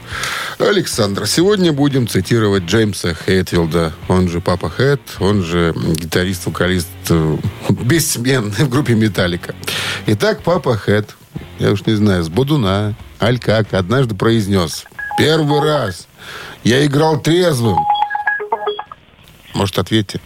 [0.59, 7.37] Александр, сегодня будем цитировать Джеймса Хэтфилда, он же Папа Хэт, он же гитарист-вокалист э,
[7.69, 9.55] бессменный в группе Металлика.
[10.07, 11.15] Итак, Папа Хэт,
[11.59, 14.83] я уж не знаю, с Бодуна, аль как, однажды произнес,
[15.17, 16.07] первый раз
[16.63, 17.77] я играл трезвым.
[19.53, 20.19] Может, ответьте.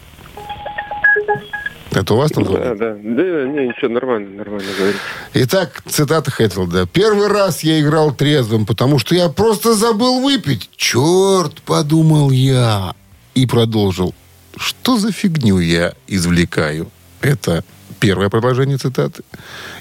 [1.95, 2.43] Это у вас там?
[2.43, 2.95] Да, да.
[2.95, 4.99] Да, не, ничего, нормально, нормально говорите.
[5.34, 6.88] Итак, цитата Хэтфилда.
[6.88, 10.69] «Первый раз я играл трезвым, потому что я просто забыл выпить.
[10.75, 12.93] Черт, подумал я».
[13.36, 14.13] И продолжил.
[14.58, 16.89] Что за фигню я извлекаю?
[17.21, 17.63] Это
[17.99, 19.23] первое продолжение цитаты.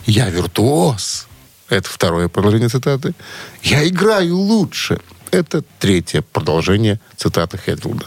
[0.07, 1.29] Я виртуоз.
[1.69, 3.15] Это второе продолжение цитаты.
[3.63, 5.01] Я играю лучше.
[5.31, 8.07] Это третье продолжение цитаты Хэтфилда.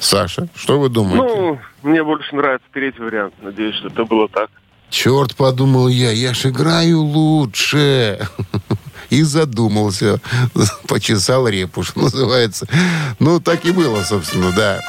[0.00, 1.34] Саша, что вы думаете?
[1.34, 3.34] Ну, мне больше нравится третий вариант.
[3.42, 4.50] Надеюсь, что это было так.
[4.90, 8.26] Черт, подумал я, я ж играю лучше.
[9.10, 10.20] И задумался.
[10.86, 12.66] Почесал репу, что называется.
[13.18, 14.80] Ну, так и было, собственно, да.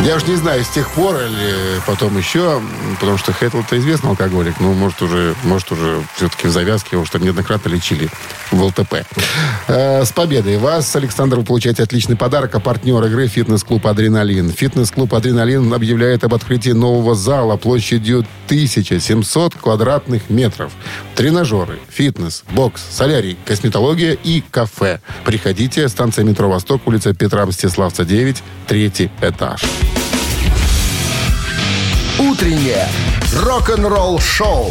[0.00, 2.60] Я уж не знаю, с тех пор или потом еще,
[2.98, 7.20] потому что Хэттл-то известный алкоголик, ну, может, уже, может, уже все-таки в завязке его что
[7.20, 8.08] неоднократно лечили
[8.50, 9.06] в ЛТП.
[9.68, 14.50] Э, с победой вас, Александр, вы получаете отличный подарок, а партнер игры «Фитнес-клуб Адреналин».
[14.50, 20.72] «Фитнес-клуб Адреналин» объявляет об открытии нового зала площадью 1700 квадратных метров.
[21.14, 25.00] Тренажеры, фитнес, бокс, солярий, косметология и кафе.
[25.24, 29.62] Приходите, станция метро «Восток», улица Петра Мстиславца, 9, третий этаж.
[32.18, 32.86] Утреннее
[33.34, 34.70] рок-н-ролл-шоу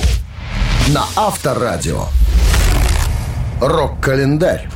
[0.90, 2.06] на Авторадио.
[3.60, 4.70] Рок-календарь.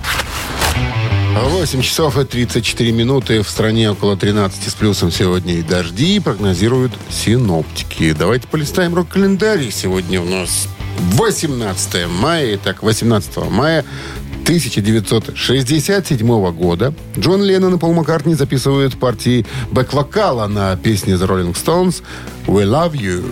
[1.35, 3.43] 8 часов и 34 минуты.
[3.43, 8.13] В стране около 13 с плюсом сегодня и дожди, прогнозируют синоптики.
[8.13, 9.69] Давайте полистаем рок-календарь.
[9.69, 12.55] Сегодня у нас 18 мая.
[12.55, 13.85] Итак, 18 мая
[14.45, 22.03] 1967 года Джон Леннон и Пол Маккартни записывают партии бэк-вокала на песне The Rolling Stones
[22.45, 23.25] «We Love You».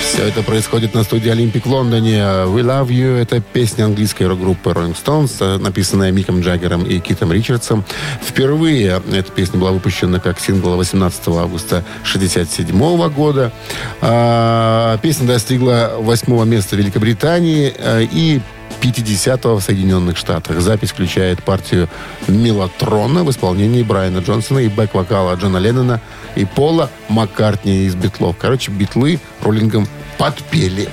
[0.00, 2.18] Все это происходит на студии «Олимпик» в Лондоне.
[2.18, 7.84] «We Love You»— это песня английской рок-группы Rolling Stones, написанная Миком Джаггером и Китом Ричардсом.
[8.22, 13.52] Впервые эта песня была выпущена как сингл 18 августа 1967 года.
[14.00, 18.40] А, Песня достигла восьмого места Великобритании э, и
[18.80, 20.60] 50-го в Соединенных Штатах.
[20.60, 21.88] Запись включает партию
[22.26, 26.00] «Мелатрона» в исполнении Брайана Джонсона и бэк-вокала Джона Леннона
[26.36, 28.36] и Пола Маккартни из «Битлов».
[28.38, 29.86] Короче, битлы роллингом
[30.18, 30.88] подпели.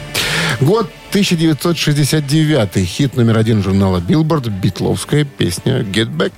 [0.62, 2.86] Год 1969.
[2.86, 4.50] Хит номер один журнала Billboard.
[4.50, 6.34] Битловская песня «Get Back».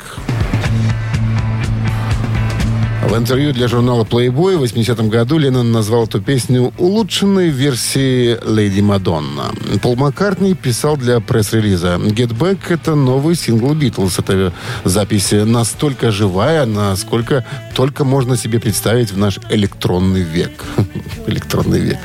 [3.07, 8.81] В интервью для журнала Playboy в 80-м году Леннон назвал эту песню улучшенной версией «Леди
[8.81, 9.45] Мадонна».
[9.81, 14.19] Пол Маккартни писал для пресс-релиза «Get Back»— это новый сингл «Битлз».
[14.19, 14.51] Это
[14.83, 20.65] запись настолько живая, насколько только можно себе представить в наш электронный век.
[21.27, 21.99] электронный век.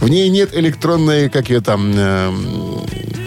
[0.00, 2.30] В ней нет электронной, как ее там, э,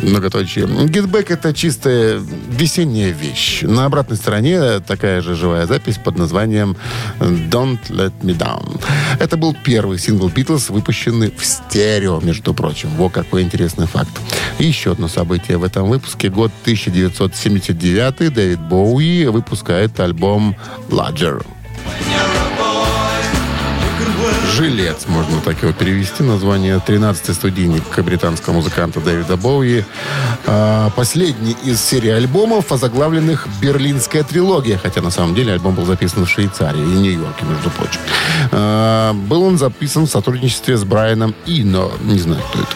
[0.03, 0.67] многоточие.
[0.67, 3.61] Гетбэк— это чистая весенняя вещь.
[3.63, 6.75] На обратной стороне такая же живая запись под названием
[7.19, 8.81] «Don't Let Me Down».
[9.19, 12.89] Это был первый сингл Битлз, выпущенный в стерео, между прочим.
[12.97, 14.11] Во какой интересный факт.
[14.59, 16.29] И еще одно событие в этом выпуске.
[16.29, 18.33] Год 1979.
[18.33, 20.55] Дэвид Боуи выпускает альбом
[20.89, 21.43] «Ладжер».
[24.61, 26.21] «Жилец», можно так его перевести.
[26.21, 29.83] Название 13-й студийник британского музыканта Дэвида Боуи.
[30.45, 36.25] А, последний из серии альбомов, озаглавленных «Берлинская трилогия», хотя на самом деле альбом был записан
[36.25, 37.99] в Швейцарии и Нью-Йорке, между прочим.
[38.51, 41.91] А, был он записан в сотрудничестве с Брайаном Ино.
[42.03, 42.69] Не знаю, кто это.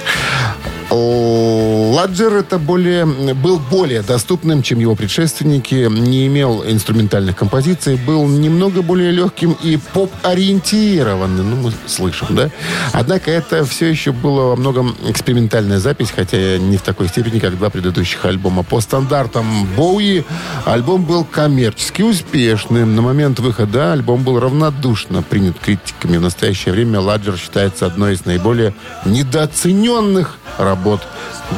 [0.92, 8.82] Ладжер это более, был более доступным, чем его предшественники, не имел инструментальных композиций, был немного
[8.82, 12.50] более легким и поп-ориентированным, ну, мы слышим, да?
[12.94, 17.58] Однако это все еще было во многом экспериментальная запись, хотя не в такой степени, как
[17.58, 18.64] два предыдущих альбома.
[18.64, 20.24] По стандартам Боуи
[20.66, 22.96] альбом был коммерчески успешным.
[22.96, 26.18] На момент выхода альбом был равнодушно принят критиками.
[26.18, 28.74] В настоящее время Ладжер считается одной из наиболее
[29.06, 30.38] недооцененных
[30.76, 31.02] работ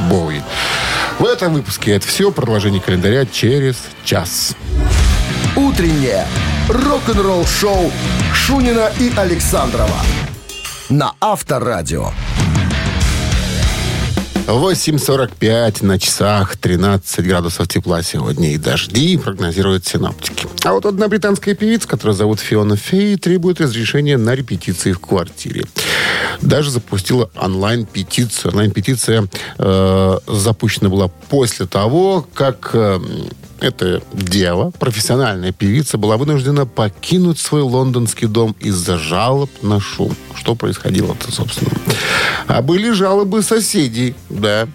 [0.10, 0.42] Боуи.
[1.20, 2.32] В этом выпуске это все.
[2.32, 3.76] Продолжение календаря через
[4.06, 4.56] час.
[5.56, 6.26] Утреннее
[6.70, 7.92] рок-н-ролл-шоу
[8.34, 10.02] Шунина и Александрова
[10.90, 12.12] на Авторадио.
[14.48, 20.48] 8.45 на часах, 13 градусов тепла сегодня и дожди, прогнозируют синоптики.
[20.64, 25.66] А вот одна британская певица, которая зовут Фиона Фей, требует разрешения на репетиции в квартире.
[26.42, 28.52] Даже запустила онлайн-петицию.
[28.52, 33.00] Онлайн-петиция э, запущена была после того, как э,
[33.60, 40.16] эта дева, профессиональная певица, была вынуждена покинуть свой лондонский дом из-за жалоб на шум.
[40.36, 41.72] Что происходило-то, собственно?
[42.48, 44.68] А были жалобы соседей, да.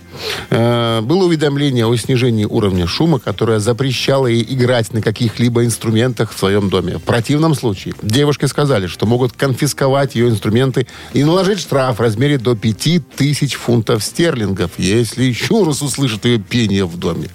[0.50, 6.38] Э, было уведомление о снижении уровня шума, которое запрещало ей играть на каких-либо инструментах в
[6.38, 6.98] своем доме.
[6.98, 12.38] В противном случае девушке сказали, что могут конфисковать ее инструменты и наложить штраф в размере
[12.38, 17.28] до 5000 фунтов стерлингов, если еще раз услышит ее пение в доме.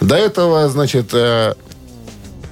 [0.00, 0.79] До этого, значит,
[1.12, 1.54] э,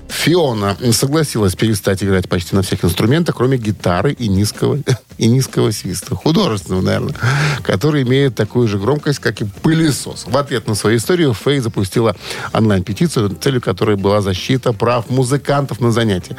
[0.08, 4.78] Фиона согласилась перестать играть почти на всех инструментах, кроме гитары и низкого,
[5.18, 6.14] и низкого свиста.
[6.14, 7.14] Художественного, наверное,
[7.62, 10.24] который имеет такую же громкость, как и пылесос.
[10.26, 12.16] В ответ на свою историю Фэй запустила
[12.52, 16.36] онлайн-петицию, целью которой была защита прав музыкантов на занятия.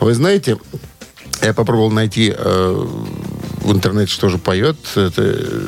[0.00, 0.58] Вы знаете,
[1.40, 2.86] я попробовал найти э,
[3.62, 5.22] в интернете, что же поет это,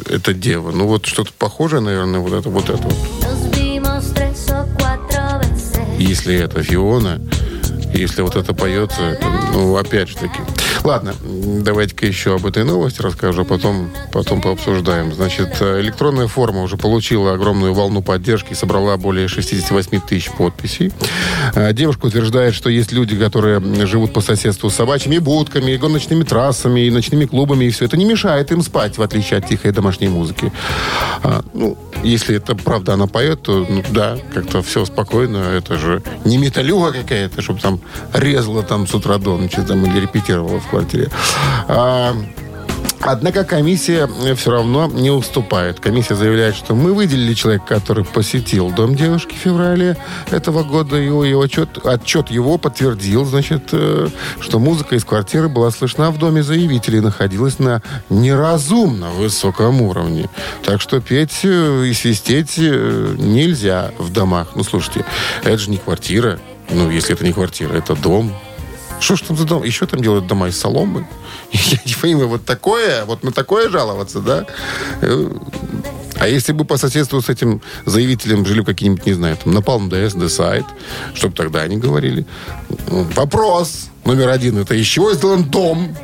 [0.08, 0.70] эта дева.
[0.70, 3.43] Ну, вот что-то похожее, наверное, вот это вот это вот.
[6.06, 7.18] Если это Фиона,
[7.94, 9.18] если вот это поется,
[9.54, 10.40] ну, опять же таки.
[10.84, 15.14] Ладно, давайте-ка еще об этой новости расскажу, а потом, потом пообсуждаем.
[15.14, 20.92] Значит, электронная форма уже получила огромную волну поддержки собрала более 68 тысяч подписей.
[21.54, 26.22] А, девушка утверждает, что есть люди, которые живут по соседству с собачьими будками, и гоночными
[26.22, 29.72] трассами, и ночными клубами, и все это не мешает им спать, в отличие от тихой
[29.72, 30.52] домашней музыки.
[31.22, 35.38] А, ну, если это правда она поет, то ну, да, как-то все спокойно.
[35.38, 37.80] Это же не металюга какая-то, чтобы там
[38.12, 41.10] резала там с утра до ночи там, или репетировала в квартире.
[41.68, 42.14] А,
[43.06, 45.78] Однако комиссия все равно не уступает.
[45.78, 49.98] Комиссия заявляет, что мы выделили человека, который посетил дом девушки в феврале
[50.30, 50.96] этого года.
[50.96, 54.08] Его, его отчет, отчет его подтвердил, значит, э,
[54.40, 60.30] что музыка из квартиры была слышна в доме заявителей и находилась на неразумно высоком уровне.
[60.64, 64.52] Так что петь э, и свистеть э, нельзя в домах.
[64.54, 65.04] Ну, слушайте,
[65.42, 66.38] это же не квартира.
[66.70, 68.32] Ну, если это не квартира, это дом.
[69.04, 69.62] Что ж там за дом?
[69.62, 71.06] Еще там делают дома из соломы.
[71.52, 74.46] Я не понимаю, вот такое, вот на такое жаловаться, да?
[75.02, 75.30] Э,
[76.16, 79.90] а если бы по соседству с этим заявителем жили какие-нибудь, не знаю, там, на Palm
[79.90, 80.64] DS, Decide,
[81.12, 82.24] чтобы тогда они говорили.
[82.88, 84.56] Вопрос номер один.
[84.56, 85.94] Это из чего сделан дом?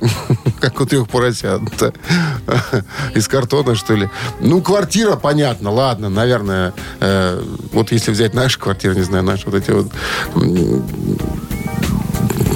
[0.60, 1.62] Как у трех поросят.
[3.14, 4.10] Из картона, что ли?
[4.40, 6.74] Ну, квартира, понятно, ладно, наверное.
[7.00, 7.42] Э,
[7.72, 9.90] вот если взять нашу квартиру, не знаю, наши вот эти вот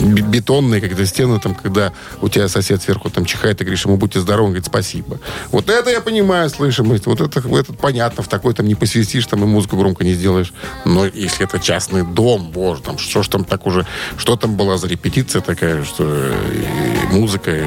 [0.04, 4.20] бетонные какие-то стены, там, когда у тебя сосед сверху там чихает, и говоришь ему, будьте
[4.20, 5.18] здоровы, он говорит, спасибо.
[5.50, 9.42] Вот это я понимаю, слышимость, вот это, это понятно, в такой там не посвистишь, там
[9.42, 10.52] и музыку громко не сделаешь.
[10.84, 13.86] Но если это частный дом, боже, там, что ж там так уже,
[14.16, 17.64] что там была за репетиция такая, что и музыка, и,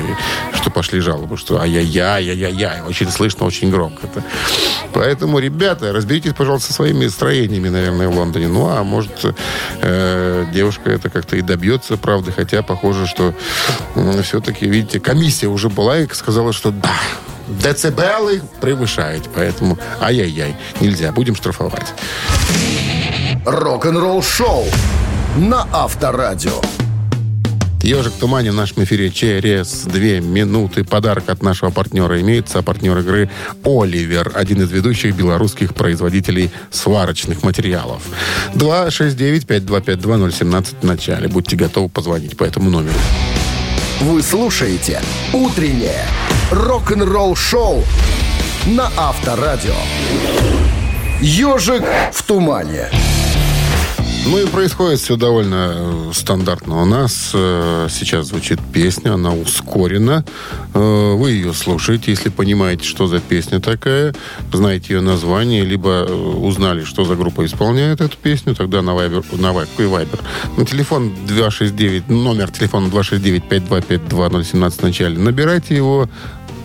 [0.53, 4.07] что пошли жалобы, что ай-яй-яй, ай-яй-яй, очень слышно, очень громко.
[4.07, 4.23] Это.
[4.93, 8.47] Поэтому, ребята, разберитесь, пожалуйста, со своими строениями, наверное, в Лондоне.
[8.47, 9.25] Ну, а может,
[9.81, 13.33] э, девушка это как-то и добьется, правда, правда, хотя похоже, что
[14.23, 16.93] все-таки, видите, комиссия уже была и сказала, что да,
[17.47, 21.93] децибелы превышаете, поэтому ай-яй-яй, нельзя, будем штрафовать.
[23.45, 24.65] Рок-н-ролл шоу
[25.37, 26.61] на Авторадио.
[27.83, 30.83] Ежик в тумане в нашем эфире через две минуты.
[30.83, 32.63] Подарок от нашего партнера имеется.
[32.63, 33.29] Партнер игры
[33.63, 38.01] «Оливер», один из ведущих белорусских производителей сварочных материалов.
[38.55, 41.27] 269-5252-017 в начале.
[41.27, 42.97] Будьте готовы позвонить по этому номеру.
[44.01, 45.01] Вы слушаете
[45.33, 46.05] «Утреннее
[46.51, 47.83] рок-н-ролл-шоу»
[48.67, 49.75] на Авторадио.
[51.21, 52.89] «Ежик в тумане».
[54.25, 56.81] Ну и происходит все довольно э, стандартно.
[56.81, 60.25] У нас э, сейчас звучит песня, она ускорена.
[60.73, 64.13] Э, вы ее слушаете, если понимаете, что за песня такая,
[64.51, 69.39] знаете ее название, либо э, узнали, что за группа исполняет эту песню, тогда на Viber,
[69.39, 70.19] на Viber, и Viber.
[70.57, 75.17] На телефон 269, номер телефона 269-525-2017 в начале.
[75.17, 76.09] Набирайте его,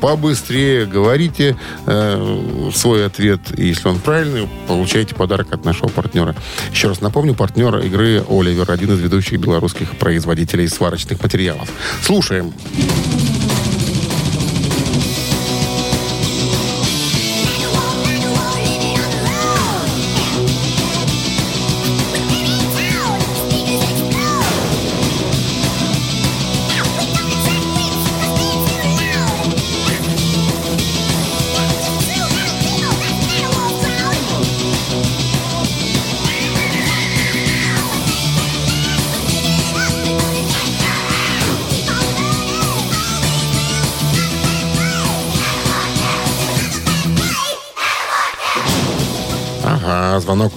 [0.03, 3.41] побыстрее говорите э, свой ответ.
[3.57, 6.35] И если он правильный, получаете подарок от нашего партнера.
[6.73, 11.71] Еще раз напомню, партнер игры Оливер, один из ведущих белорусских производителей сварочных материалов.
[12.03, 12.53] Слушаем.
[12.53, 13.32] Ага,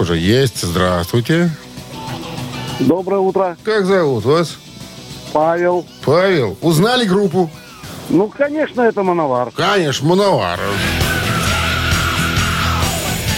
[0.06, 0.62] уже есть.
[0.62, 1.50] Здравствуйте.
[2.78, 4.56] Доброе утро, Как зовут вас?
[5.32, 5.84] Павел.
[6.04, 6.56] Павел.
[6.60, 7.50] Узнали группу?
[8.08, 9.50] Ну, конечно, это Мановар.
[9.50, 10.60] Конечно, Мановар.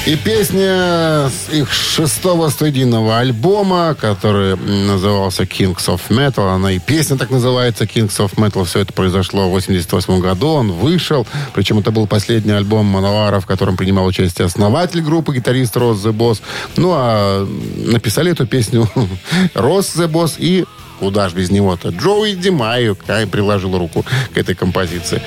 [0.08, 6.54] И песня с их шестого студийного альбома, который назывался Kings of Metal.
[6.54, 8.64] Она и песня так называется Kings of Metal.
[8.64, 10.48] Все это произошло в 88 году.
[10.48, 11.26] Он вышел.
[11.52, 16.14] Причем это был последний альбом Мановара, в котором принимал участие основатель группы, гитарист Рос The
[16.14, 16.40] Boss.
[16.78, 17.46] Ну, а
[17.76, 18.88] написали эту песню
[19.52, 20.64] Рос The Boss и
[20.98, 21.90] Куда ж без него-то?
[21.90, 22.96] Джоуи Димайо
[23.30, 24.04] приложил руку
[24.34, 25.22] к этой композиции.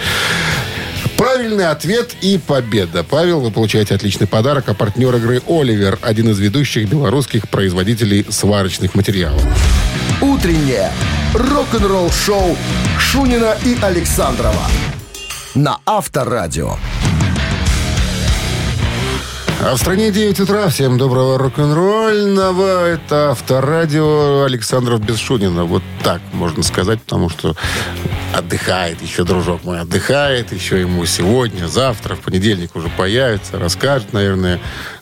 [1.21, 3.03] Правильный ответ и победа.
[3.03, 8.95] Павел, вы получаете отличный подарок, а партнер игры «Оливер»– один из ведущих белорусских производителей сварочных
[8.95, 9.39] материалов.
[10.19, 10.91] Утреннее
[11.35, 12.57] рок-н-ролл-шоу
[12.97, 14.65] Шунина и Александрова
[15.53, 16.77] на Авторадио.
[19.63, 20.69] А в стране 9 утра.
[20.69, 22.87] Всем доброго рок-н-ролльного.
[22.87, 25.65] Это Авторадио Александров Бесшунина.
[25.65, 27.55] Вот так можно сказать, потому что
[28.33, 30.51] отдыхает еще, дружок мой, отдыхает.
[30.51, 33.59] Еще ему сегодня, завтра, в понедельник уже появится.
[33.59, 34.59] Расскажет, наверное,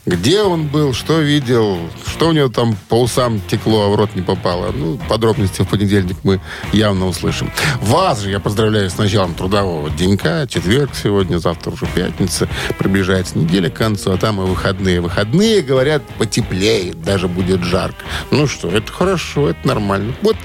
[0.10, 4.16] где он был, что видел, что у него там по усам текло, а в рот
[4.16, 4.72] не попало.
[4.72, 6.42] Ну, подробности в понедельник мы
[6.74, 7.52] явно услышим.
[7.82, 10.48] Вас же я поздравляю с началом трудового денька.
[10.48, 12.50] Четверг сегодня, завтра уже пятница.
[12.80, 15.00] Приближается неделя к концу, а там и выходные.
[15.00, 18.04] Выходные, говорят, потеплеет, даже будет жарко.
[18.32, 20.16] Ну что, это хорошо, это нормально.
[20.24, 20.36] Вот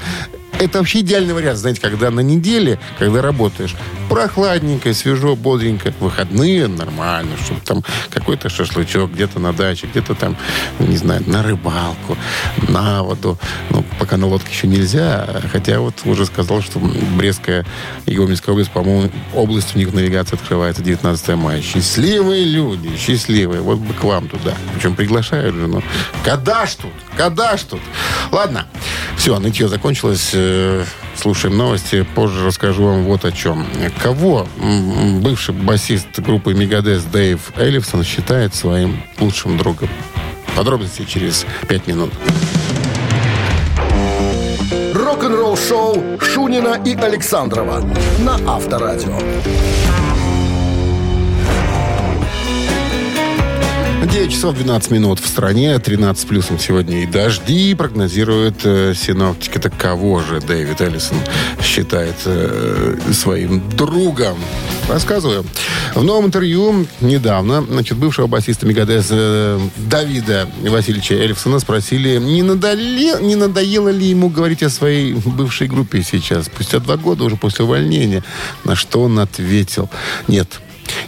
[0.64, 3.74] это вообще идеальный вариант, знаете, когда на неделе, когда работаешь,
[4.08, 10.36] прохладненько, свежо, бодренько, выходные нормально, чтобы там какой-то шашлычок где-то на даче, где-то там,
[10.78, 12.16] не знаю, на рыбалку,
[12.68, 13.38] на воду.
[13.70, 16.78] Ну, пока на лодке еще нельзя, хотя вот уже сказал, что
[17.16, 17.64] Брестская
[18.06, 21.62] и Гомельская область, по-моему, область у них навигация открывается 19 мая.
[21.62, 23.60] Счастливые люди, счастливые.
[23.60, 24.54] Вот бы к вам туда.
[24.74, 25.82] Причем приглашают же, но
[26.24, 26.92] когда ж тут?
[27.16, 27.80] Когда ж тут?
[28.32, 28.66] Ладно,
[29.16, 30.30] все, нытье закончилось.
[30.32, 30.84] Э,
[31.16, 32.06] слушаем новости.
[32.14, 33.66] Позже расскажу вам вот о чем.
[34.02, 34.46] Кого
[35.20, 39.88] бывший басист группы Мегадес Дэйв Эллифсон считает своим лучшим другом?
[40.56, 42.12] Подробности через пять минут.
[44.94, 47.82] Рок-н-ролл шоу Шунина и Александрова
[48.20, 49.18] на Авторадио.
[54.06, 59.58] 9 часов 12 минут в стране, 13 плюсом сегодня и дожди, прогнозируют э, синоптики.
[59.58, 61.16] Так кого же Дэвид Эллисон
[61.62, 64.36] считает э, своим другом?
[64.88, 65.46] Рассказываю.
[65.94, 73.22] В новом интервью недавно, значит, бывшего басиста Мегадес э, Давида Васильевича Эльфсона спросили, не, надоело,
[73.22, 77.64] не надоело ли ему говорить о своей бывшей группе сейчас, спустя два года уже после
[77.64, 78.22] увольнения.
[78.64, 79.88] На что он ответил,
[80.28, 80.60] нет,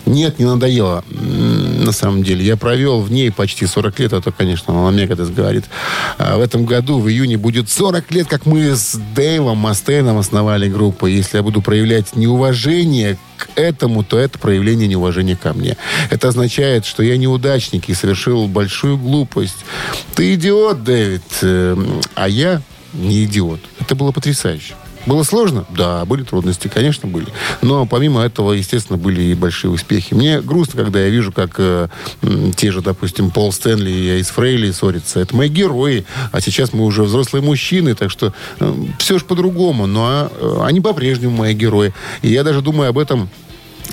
[0.07, 1.05] нет, не надоело.
[1.11, 2.45] На самом деле.
[2.45, 4.73] Я провел в ней почти 40 лет, а то, конечно,
[5.07, 5.65] когда говорит.
[6.19, 10.69] А в этом году, в июне, будет 40 лет, как мы с Дэйвом Мастейном основали
[10.69, 11.07] группу.
[11.07, 15.77] Если я буду проявлять неуважение к этому, то это проявление неуважения ко мне.
[16.11, 19.65] Это означает, что я неудачник и совершил большую глупость.
[20.15, 21.77] Ты идиот, Дэвид, э,
[22.15, 22.63] а я
[22.95, 23.61] не идиот.
[23.81, 24.75] Это было потрясающе.
[25.07, 25.65] Было сложно?
[25.71, 27.29] Да, были трудности, конечно, были.
[27.63, 30.15] Но помимо этого, естественно, были и большие успехи.
[30.15, 31.89] Мне грустно, когда я вижу, как э,
[32.57, 35.21] те же, допустим, Пол Стэнли и Айс Фрейли ссорятся.
[35.21, 36.05] Это мои герои.
[36.33, 39.87] А сейчас мы уже взрослые мужчины, так что э, все же по-другому.
[39.87, 41.95] Но э, они по-прежнему мои герои.
[42.23, 43.31] И я даже думаю об этом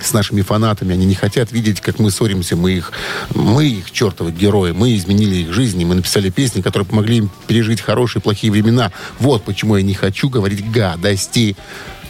[0.02, 0.94] с нашими фанатами.
[0.94, 2.56] Они не хотят видеть, как мы ссоримся.
[2.56, 2.92] Мы их,
[3.34, 4.72] мы их чертовы герои.
[4.72, 5.86] Мы изменили их жизни.
[5.86, 8.92] Мы написали песни, которые помогли им пережить хорошие и плохие времена.
[9.20, 11.56] Вот почему я не хочу говорить гадости.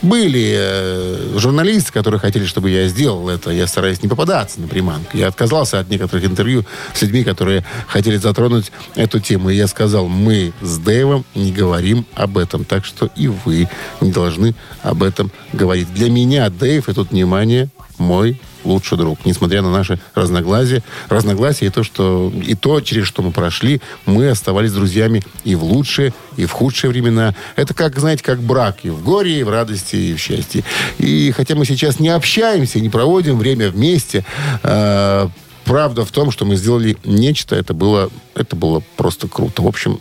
[0.04, 3.52] Были э, журналисты, которые хотели, чтобы я сделал это.
[3.52, 5.18] Я стараюсь не попадаться на приманку.
[5.18, 9.50] Я отказался от некоторых интервью с людьми, которые хотели затронуть эту тему.
[9.50, 12.66] И я сказал, мы с Дэйвом не говорим об этом.
[12.66, 13.70] Так что и вы
[14.02, 15.94] не должны об этом говорить.
[15.94, 19.26] Для меня Дэйв, и тут внимание, мой лучший друг.
[19.26, 24.30] Несмотря на наши разногласия, разногласия и то, что, и то, через что мы прошли, мы
[24.30, 27.36] оставались друзьями и в лучшие, и в худшие времена.
[27.56, 28.78] Это как, знаете, как брак.
[28.84, 30.64] И в горе, и в радости, и в счастье.
[30.98, 34.26] И хотя мы сейчас не общаемся, не проводим время вместе,
[34.64, 35.28] э,
[35.66, 39.62] правда в том, что мы сделали нечто, это было, это было просто круто.
[39.62, 40.00] В общем,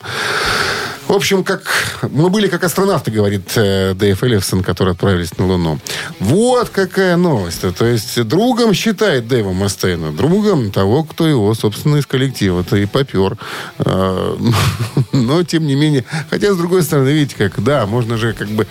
[1.08, 1.62] в общем, как
[2.10, 5.78] мы были как астронавты, говорит э, Дэйв Эллифсон, которые отправились на Луну.
[6.20, 7.60] Вот какая новость.
[7.76, 13.36] То есть другом считает Дэйва Мастейна, другом того, кто его, собственно, из коллектива-то и попер.
[13.78, 14.36] Э,
[15.12, 18.66] но, тем не менее, хотя, с другой стороны, видите, как, да, можно же как бы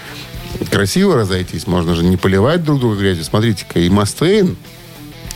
[0.71, 3.23] красиво разойтись, можно же не поливать друг друга грязью.
[3.23, 4.57] Смотрите-ка, и Мастейн,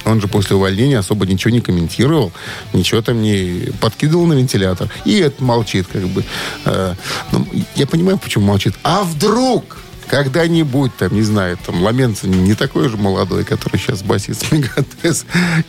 [0.05, 2.31] он же после увольнения особо ничего не комментировал,
[2.73, 4.89] ничего там не подкидывал на вентилятор.
[5.03, 6.23] И это молчит как бы.
[6.65, 6.93] Э,
[7.31, 8.75] ну, я понимаю, почему молчит.
[8.83, 9.77] А вдруг
[10.07, 15.25] когда-нибудь, там, не знаю, там, Ламенцин не такой же молодой, который сейчас басист Мегатес,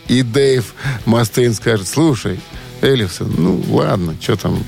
[0.07, 0.73] и Дэйв
[1.05, 2.39] Мастейн скажет, слушай,
[2.81, 4.63] Эллифсон, ну, ладно, что там,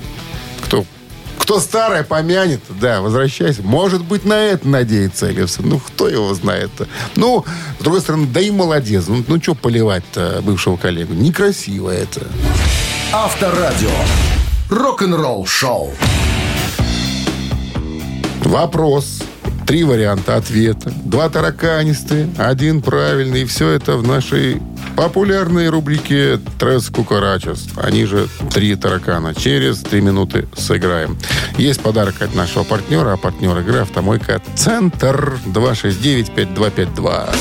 [1.50, 3.64] кто старое помянет, да, возвращайся.
[3.64, 5.68] Может быть, на это надеется Эллифсон.
[5.68, 6.86] Ну, кто его знает-то?
[7.16, 7.44] Ну,
[7.80, 9.06] с другой стороны, да и молодец.
[9.08, 11.12] Ну, ну что поливать-то бывшего коллегу?
[11.12, 12.24] Некрасиво это.
[13.12, 13.90] Авторадио.
[14.70, 15.92] Рок-н-ролл шоу.
[18.44, 19.19] Вопрос.
[19.70, 20.90] Три варианта ответа.
[21.04, 23.42] Два тараканистые, один правильный.
[23.42, 24.60] И все это в нашей
[24.96, 27.68] популярной рубрике «Трес Кукарачес».
[27.80, 29.32] Они же «Три таракана».
[29.32, 31.16] Через три минуты сыграем.
[31.56, 37.32] Есть подарок от нашего партнера, а партнер игры «Автомойка Центр» 269-5252.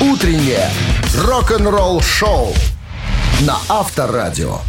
[0.00, 0.70] Утреннее
[1.18, 2.54] рок-н-ролл шоу
[3.40, 4.60] на Авторадио.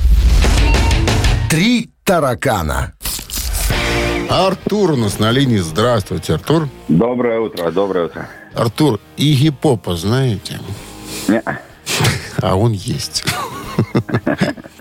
[1.52, 2.94] Три таракана.
[4.30, 5.58] Артур у нас на линии.
[5.58, 6.68] Здравствуйте, Артур.
[6.88, 8.28] Доброе утро, доброе утро.
[8.56, 10.60] Артур, Игги Попа знаете?
[11.28, 11.42] Не,
[12.42, 13.24] А он есть.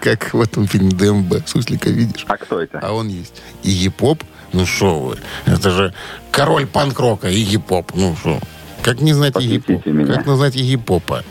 [0.01, 1.47] Как в этом фильме ДМБ.
[1.47, 2.25] Суслика видишь?
[2.29, 2.79] а кто это?
[2.83, 3.43] А он есть.
[3.63, 4.23] Игги Поп?
[4.53, 5.19] Ну что вы?
[5.47, 5.95] Это же
[6.31, 7.93] король панк-рока, Игги Поп.
[7.95, 8.39] Ну что?
[8.83, 9.67] Как не знать Игги Поп?
[9.67, 10.15] Посвятите меня.
[10.15, 11.25] Как назвать Игги Попа?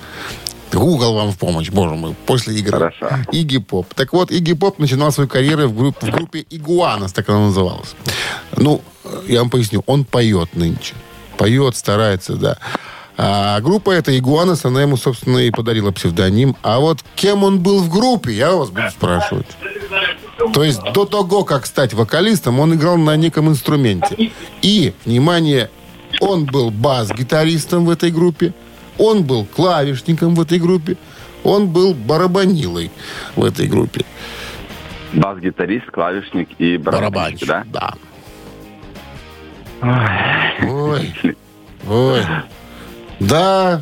[0.73, 2.71] Google вам в помощь, боже мой, после игры.
[2.71, 3.09] Хорошо.
[3.31, 3.93] Игги Поп.
[3.93, 7.95] Так вот, Игги Поп начинал свою карьеру в, групп- в группе Игуанас, так она называлась.
[8.57, 8.81] Ну,
[9.27, 10.93] я вам поясню, он поет нынче.
[11.37, 12.57] Поет, старается, да.
[13.17, 16.55] А группа эта Игуанас, она ему, собственно, и подарила псевдоним.
[16.63, 19.47] А вот кем он был в группе, я вас буду спрашивать.
[20.53, 24.31] То есть до того, как стать вокалистом, он играл на неком инструменте.
[24.61, 25.69] И, внимание,
[26.19, 28.53] он был бас-гитаристом в этой группе,
[29.01, 30.95] он был клавишником в этой группе,
[31.43, 32.91] он был барабанилой
[33.35, 34.05] в этой группе.
[35.13, 37.65] Бас-гитарист, клавишник и барабанщик, да?
[37.67, 37.93] да.
[40.61, 41.13] Ой,
[41.89, 42.21] ой.
[43.19, 43.81] Да.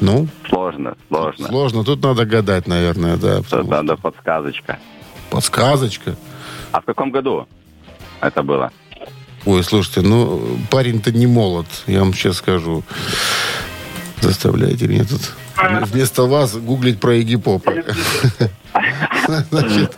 [0.00, 1.48] Ну, Сложно, сложно.
[1.48, 1.84] сложно.
[1.84, 3.38] Тут надо гадать, наверное, да.
[3.38, 4.78] Тут что надо подсказочка.
[5.30, 6.14] Подсказочка.
[6.72, 7.48] А в каком году
[8.20, 8.70] это было?
[9.46, 12.82] Ой, слушайте, ну, парень-то не молод, я вам сейчас скажу.
[14.20, 15.20] Заставляете меня тут
[15.92, 17.72] вместо вас гуглить про Игги Попа.
[19.50, 19.96] Значит,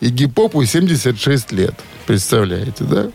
[0.00, 1.74] Игги Попу 76 лет.
[2.06, 3.06] Представляете, да?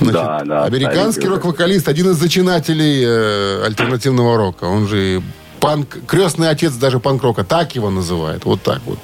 [0.00, 4.64] Значит, Да, да, Американский рок-вокалист, один из зачинателей э, альтернативного рока.
[4.64, 5.22] Он же
[5.62, 7.44] панк, крестный отец даже панк-рока.
[7.44, 8.44] Так его называют.
[8.44, 8.98] Вот так вот.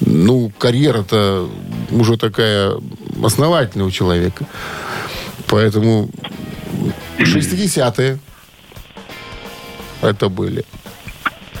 [0.00, 1.48] Ну, карьера-то
[1.90, 2.72] уже такая
[3.22, 4.46] основательная у человека.
[5.46, 6.08] Поэтому
[7.18, 8.18] 60-е
[10.00, 10.64] это были.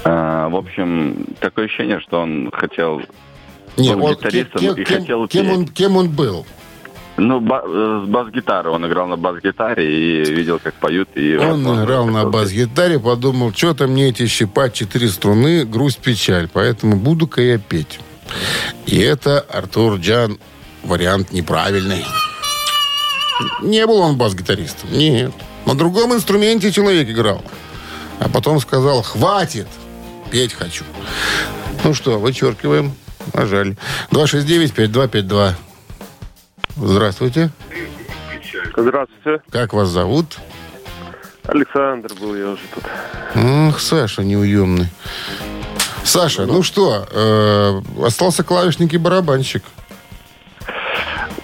[0.04, 3.02] А, в общем, такое ощущение, что он хотел...
[3.76, 6.46] Не, Был он- гитаристом кем, и кем- хотел кем он, кем он был?
[7.20, 8.70] Ну, ба- э, с бас-гитары.
[8.70, 11.10] Он играл на бас-гитаре и видел, как поют.
[11.14, 16.48] И Он возможно, играл на бас-гитаре, подумал, что-то мне эти щипать четыре струны, грусть, печаль,
[16.50, 18.00] поэтому буду-ка я петь.
[18.86, 20.38] И это Артур Джан
[20.82, 22.06] вариант неправильный.
[23.60, 25.32] Не был он бас-гитаристом, нет.
[25.66, 27.44] На другом инструменте человек играл.
[28.18, 29.68] А потом сказал, хватит,
[30.30, 30.84] петь хочу.
[31.84, 32.92] Ну что, вычеркиваем.
[33.34, 33.76] Жаль.
[34.10, 35.54] 269-5252.
[36.80, 37.50] Здравствуйте.
[38.74, 39.42] Здравствуйте.
[39.50, 40.38] Как вас зовут?
[41.44, 42.84] Александр был я уже тут.
[43.34, 44.86] Ах, Саша неуемный.
[46.04, 49.62] Саша, ну что, э, остался клавишник и барабанщик.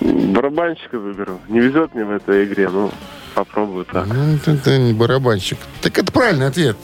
[0.01, 1.39] Барабанщика выберу.
[1.49, 2.91] Не везет мне в этой игре, ну,
[3.35, 4.07] попробую так.
[4.07, 5.59] Ну, это, это не барабанщик.
[5.83, 6.77] Так это правильный ответ.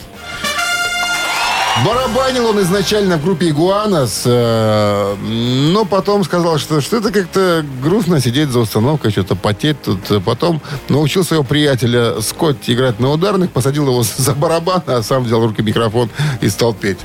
[1.85, 8.51] Барабанил он изначально в группе Игуанас, э, но потом сказал, что что-то как-то грустно сидеть
[8.51, 10.23] за установкой, что-то потеть тут.
[10.25, 15.41] Потом научил своего приятеля Скотти играть на ударных, посадил его за барабан, а сам взял
[15.41, 16.11] в руки микрофон
[16.41, 16.99] и стал петь.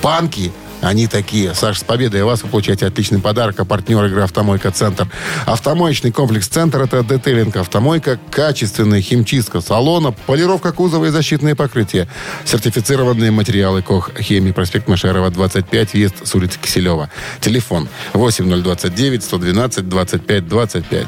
[0.00, 0.52] Панки,
[0.82, 1.54] они такие.
[1.54, 3.58] Саш, с победой вас вы получаете отличный подарок.
[3.60, 5.06] А партнер игры «Автомойка Центр».
[5.46, 12.08] Автомоечный комплекс «Центр»— это детейлинг «Автомойка», качественная химчистка салона, полировка кузова и защитные покрытия.
[12.44, 14.50] Сертифицированные материалы КОХ «Хемии».
[14.50, 17.08] Проспект Машерова, 25, въезд с улицы Киселева.
[17.40, 21.06] Телефон 8029 112 25 25.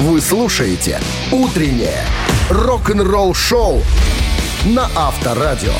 [0.00, 1.00] Вы слушаете
[1.32, 2.04] «Утреннее
[2.50, 3.82] рок-н-ролл-шоу»
[4.66, 5.72] на Авторадио.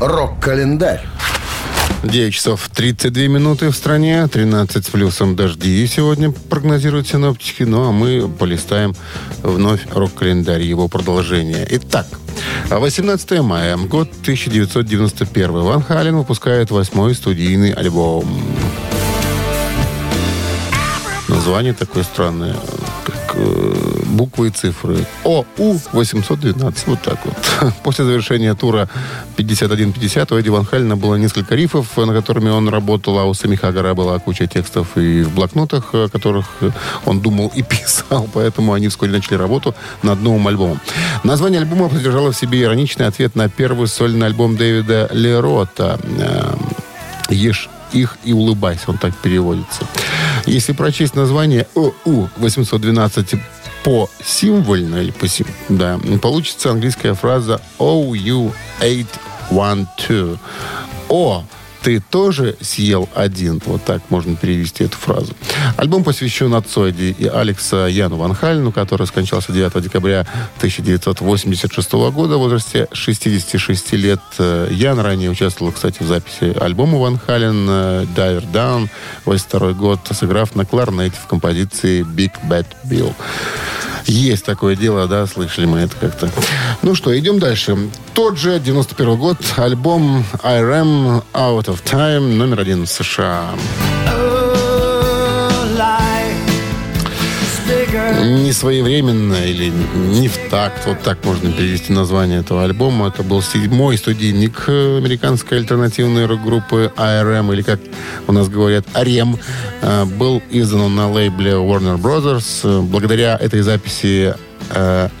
[0.00, 1.02] Рок-календарь.
[2.02, 7.62] 9 часов 32 минуты в стране, 13 с плюсом дожди сегодня прогнозируют синоптики.
[7.62, 8.94] Ну, а мы полистаем
[9.42, 11.66] вновь рок-календарь, его продолжение.
[11.70, 12.06] Итак,
[12.70, 15.50] 18 мая, год 1991.
[15.52, 18.26] Ван Хален выпускает восьмой студийный альбом.
[21.28, 22.56] название такое странное,
[24.06, 25.04] буквы и цифры.
[25.24, 25.44] ОУ
[25.92, 26.86] 812.
[26.86, 27.34] Вот так вот.
[27.82, 28.88] После завершения тура
[29.36, 33.56] 51-50 у Эдди Ван Халина было несколько рифов, над которыми он работал, а у Сами
[33.56, 36.46] Хагара была куча текстов и в блокнотах, о которых
[37.04, 40.80] он думал и писал, поэтому они вскоре начали работу над новым альбомом.
[41.24, 45.98] Название альбома содержало в себе ироничный ответ на первый сольный альбом Дэвида Лерота
[47.30, 49.86] «Ешь их и улыбайся», он так переводится.
[50.46, 53.34] Если прочесть название ОУ 812
[53.82, 60.40] по символьно или по сим, да, получится английская фраза OU 812.
[61.08, 61.44] О
[61.84, 63.60] ты тоже съел один.
[63.66, 65.34] Вот так можно перевести эту фразу.
[65.76, 70.20] Альбом посвящен отцу и Алекса Яну Ван Хальну, который скончался 9 декабря
[70.56, 74.20] 1986 года в возрасте 66 лет.
[74.70, 78.88] Ян ранее участвовал, кстати, в записи альбома Ван Хален «Diver Down»
[79.26, 83.12] 82 год, сыграв на кларнете в композиции «Big Bad Bill».
[84.06, 86.28] Есть такое дело, да, слышали мы это как-то.
[86.82, 87.76] Ну что, идем дальше.
[88.12, 93.50] Тот же 91 год, альбом IRM Out of Time, номер один в США.
[98.22, 103.08] Не своевременно или не в такт, вот так можно перевести название этого альбома.
[103.08, 107.80] Это был седьмой студийник американской альтернативной рок-группы ARM, или как
[108.26, 109.38] у нас говорят, AREM.
[110.18, 112.82] Был издан на лейбле Warner Brothers.
[112.82, 114.34] Благодаря этой записи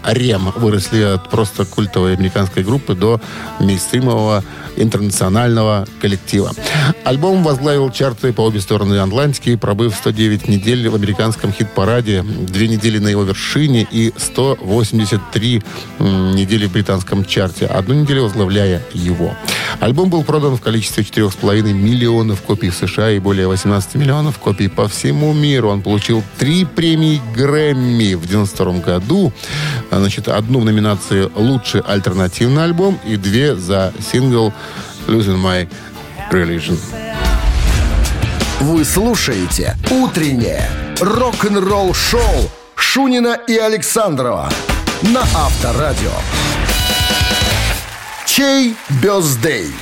[0.02, 3.20] Арем выросли от просто культовой американской группы до
[3.60, 4.44] мейнстримового
[4.76, 6.50] интернационального коллектива.
[7.04, 12.98] Альбом возглавил чарты по обе стороны Атлантики, пробыв 109 недель в американском хит-параде, две недели
[12.98, 15.62] на его вершине и 183
[16.00, 19.34] недели в британском чарте, одну неделю возглавляя его.
[19.80, 24.68] Альбом был продан в количестве 4,5 миллионов копий в США и более 18 миллионов копий
[24.68, 25.68] по всему миру.
[25.68, 29.32] Он получил три премии Грэмми в 92 году.
[29.90, 34.52] Значит, одну в номинации «Лучший альтернативный альбом» и две за сингл
[35.06, 35.68] Losing My
[36.30, 36.78] Religion.
[38.60, 40.68] Вы слушаете «Утреннее
[41.00, 44.48] рок-н-ролл-шоу» Шунина и Александрова
[45.02, 46.12] на Авторадио.
[48.26, 49.72] Чей бездей?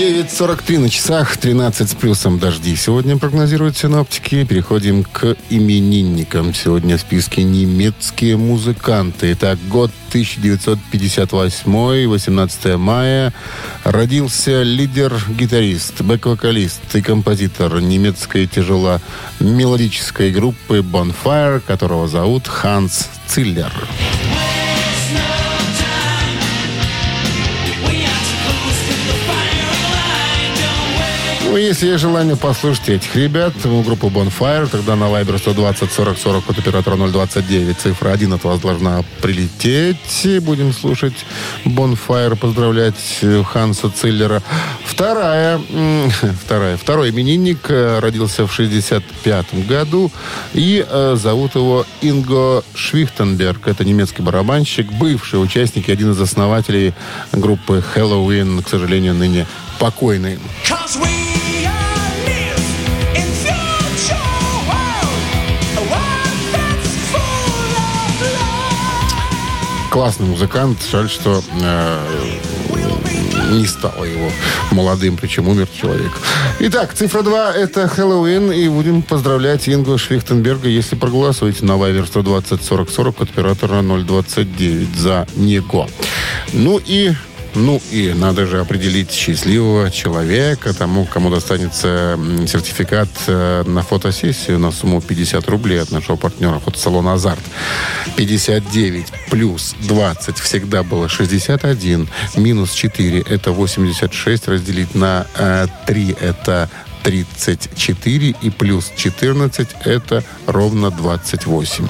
[0.00, 2.76] 9.43 на часах, 13 с плюсом дожди.
[2.76, 4.44] Сегодня прогнозируют синоптики.
[4.44, 6.54] Переходим к именинникам.
[6.54, 9.32] Сегодня в списке немецкие музыканты.
[9.32, 13.32] Итак, год 1958, 18 мая.
[13.84, 23.72] Родился лидер-гитарист, бэк-вокалист и композитор немецкой тяжело-мелодической группы Bonfire, которого зовут Ханс Циллер.
[31.50, 36.48] Ну, если есть желание послушать этих ребят, группу Bonfire, тогда на Viber 120 40 40
[36.48, 37.76] от оператора 029.
[37.76, 40.28] Цифра 1 от вас должна прилететь.
[40.42, 41.26] Будем слушать
[41.64, 44.44] Bonfire, поздравлять э, Ханса Циллера.
[44.84, 45.60] Вторая,
[46.44, 50.12] вторая, второй именинник э, родился в 65 году
[50.54, 53.66] и э, зовут его Инго Швихтенберг.
[53.66, 56.94] Это немецкий барабанщик, бывший участник и один из основателей
[57.32, 59.48] группы Halloween, к сожалению, ныне
[59.80, 60.38] покойный.
[69.90, 70.78] Классный музыкант.
[70.90, 72.38] Жаль, что э,
[73.50, 74.30] не стало его
[74.70, 76.12] молодым, причем умер человек.
[76.60, 82.62] Итак, цифра 2 это Хэллоуин, и будем поздравлять Ингу Швихтенберга, если проголосуете на Вайвер 120
[82.62, 85.88] 40 40 от оператора 029 за него.
[86.52, 87.12] Ну и
[87.54, 94.70] ну и надо же определить счастливого человека, тому, кому достанется сертификат э, на фотосессию на
[94.70, 97.42] сумму 50 рублей от нашего партнера фотосалона «Азарт».
[98.16, 105.26] 59 плюс 20 всегда было 61, минус 4 это 86, разделить на
[105.86, 106.70] 3 э, это
[107.02, 111.86] 34 и плюс 14 это ровно 28.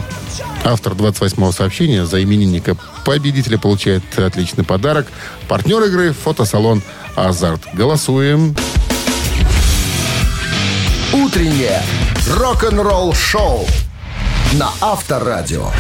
[0.65, 5.07] Автор 28-го сообщения за именинника победителя получает отличный подарок.
[5.49, 6.83] Партнер игры– фотосалон
[7.17, 7.63] «Азарт».
[7.73, 8.55] Голосуем.
[11.13, 11.83] Утреннее
[12.29, 13.67] рок-н-ролл-шоу
[14.53, 15.71] на Авторадио.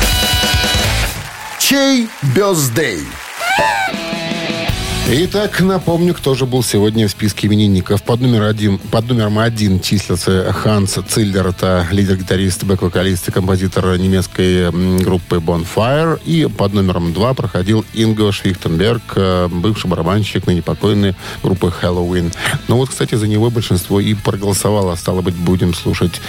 [1.58, 3.06] Чей бездей?
[5.12, 8.00] Итак, напомню, кто же был сегодня в списке именинников.
[8.04, 11.48] Под, номер один, под номером один числится Ханс Циллер.
[11.48, 14.70] Это лидер-гитарист, бэк-вокалист и композитор немецкой
[15.02, 16.20] группы Bonfire.
[16.24, 22.32] И под номером два проходил Инго Швихтенберг, э, бывший барабанщик ныне покойной группы Halloween.
[22.68, 24.94] Ну вот, кстати, за него большинство и проголосовало.
[24.94, 26.20] Стало быть, будем слушать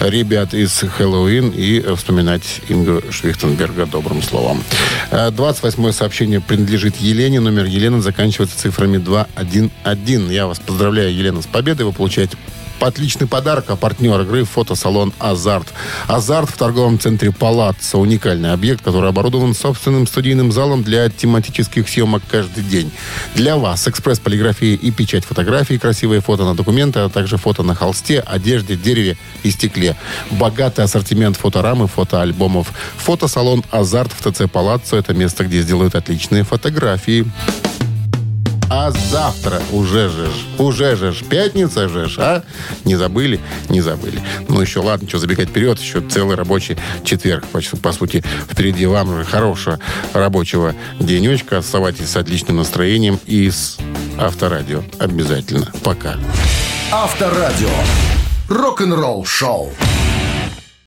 [0.00, 4.64] ребят из Halloween и вспоминать Инго Швихтенберга добрым словом.
[5.10, 7.40] 28 сообщение принадлежит Елене.
[7.40, 10.30] Номер Елены заканчивается заканчивается цифрами 211.
[10.30, 11.86] Я вас поздравляю, Елена, с победой.
[11.86, 12.36] Вы получаете
[12.82, 15.68] отличный подарок, а партнер игры фотосалон «Азарт».
[16.06, 22.22] «Азарт» в торговом центре «Палаццо»– уникальный объект, который оборудован собственным студийным залом для тематических съемок
[22.30, 22.90] каждый день.
[23.34, 28.20] Для вас экспресс-полиграфия и печать фотографий, красивые фото на документы, а также фото на холсте,
[28.20, 29.96] одежде, дереве и стекле.
[30.30, 32.72] Богатый ассортимент фоторамы, фотоальбомов.
[32.98, 37.26] Фотосалон «Азарт» в ТЦ «Палаццо»– это место, где сделают отличные фотографии.
[38.72, 42.44] А завтра уже же, уже же, пятница же, а?
[42.84, 43.40] Не забыли?
[43.68, 44.22] Не забыли.
[44.48, 47.44] Ну, еще ладно, что забегать вперед, еще целый рабочий четверг.
[47.82, 49.80] По, сути, впереди вам уже хорошего
[50.12, 51.58] рабочего денечка.
[51.58, 53.76] Оставайтесь с отличным настроением и с
[54.16, 54.84] Авторадио.
[55.00, 55.66] Обязательно.
[55.82, 56.14] Пока.
[56.92, 57.70] Авторадио.
[58.48, 59.72] Рок-н-ролл шоу.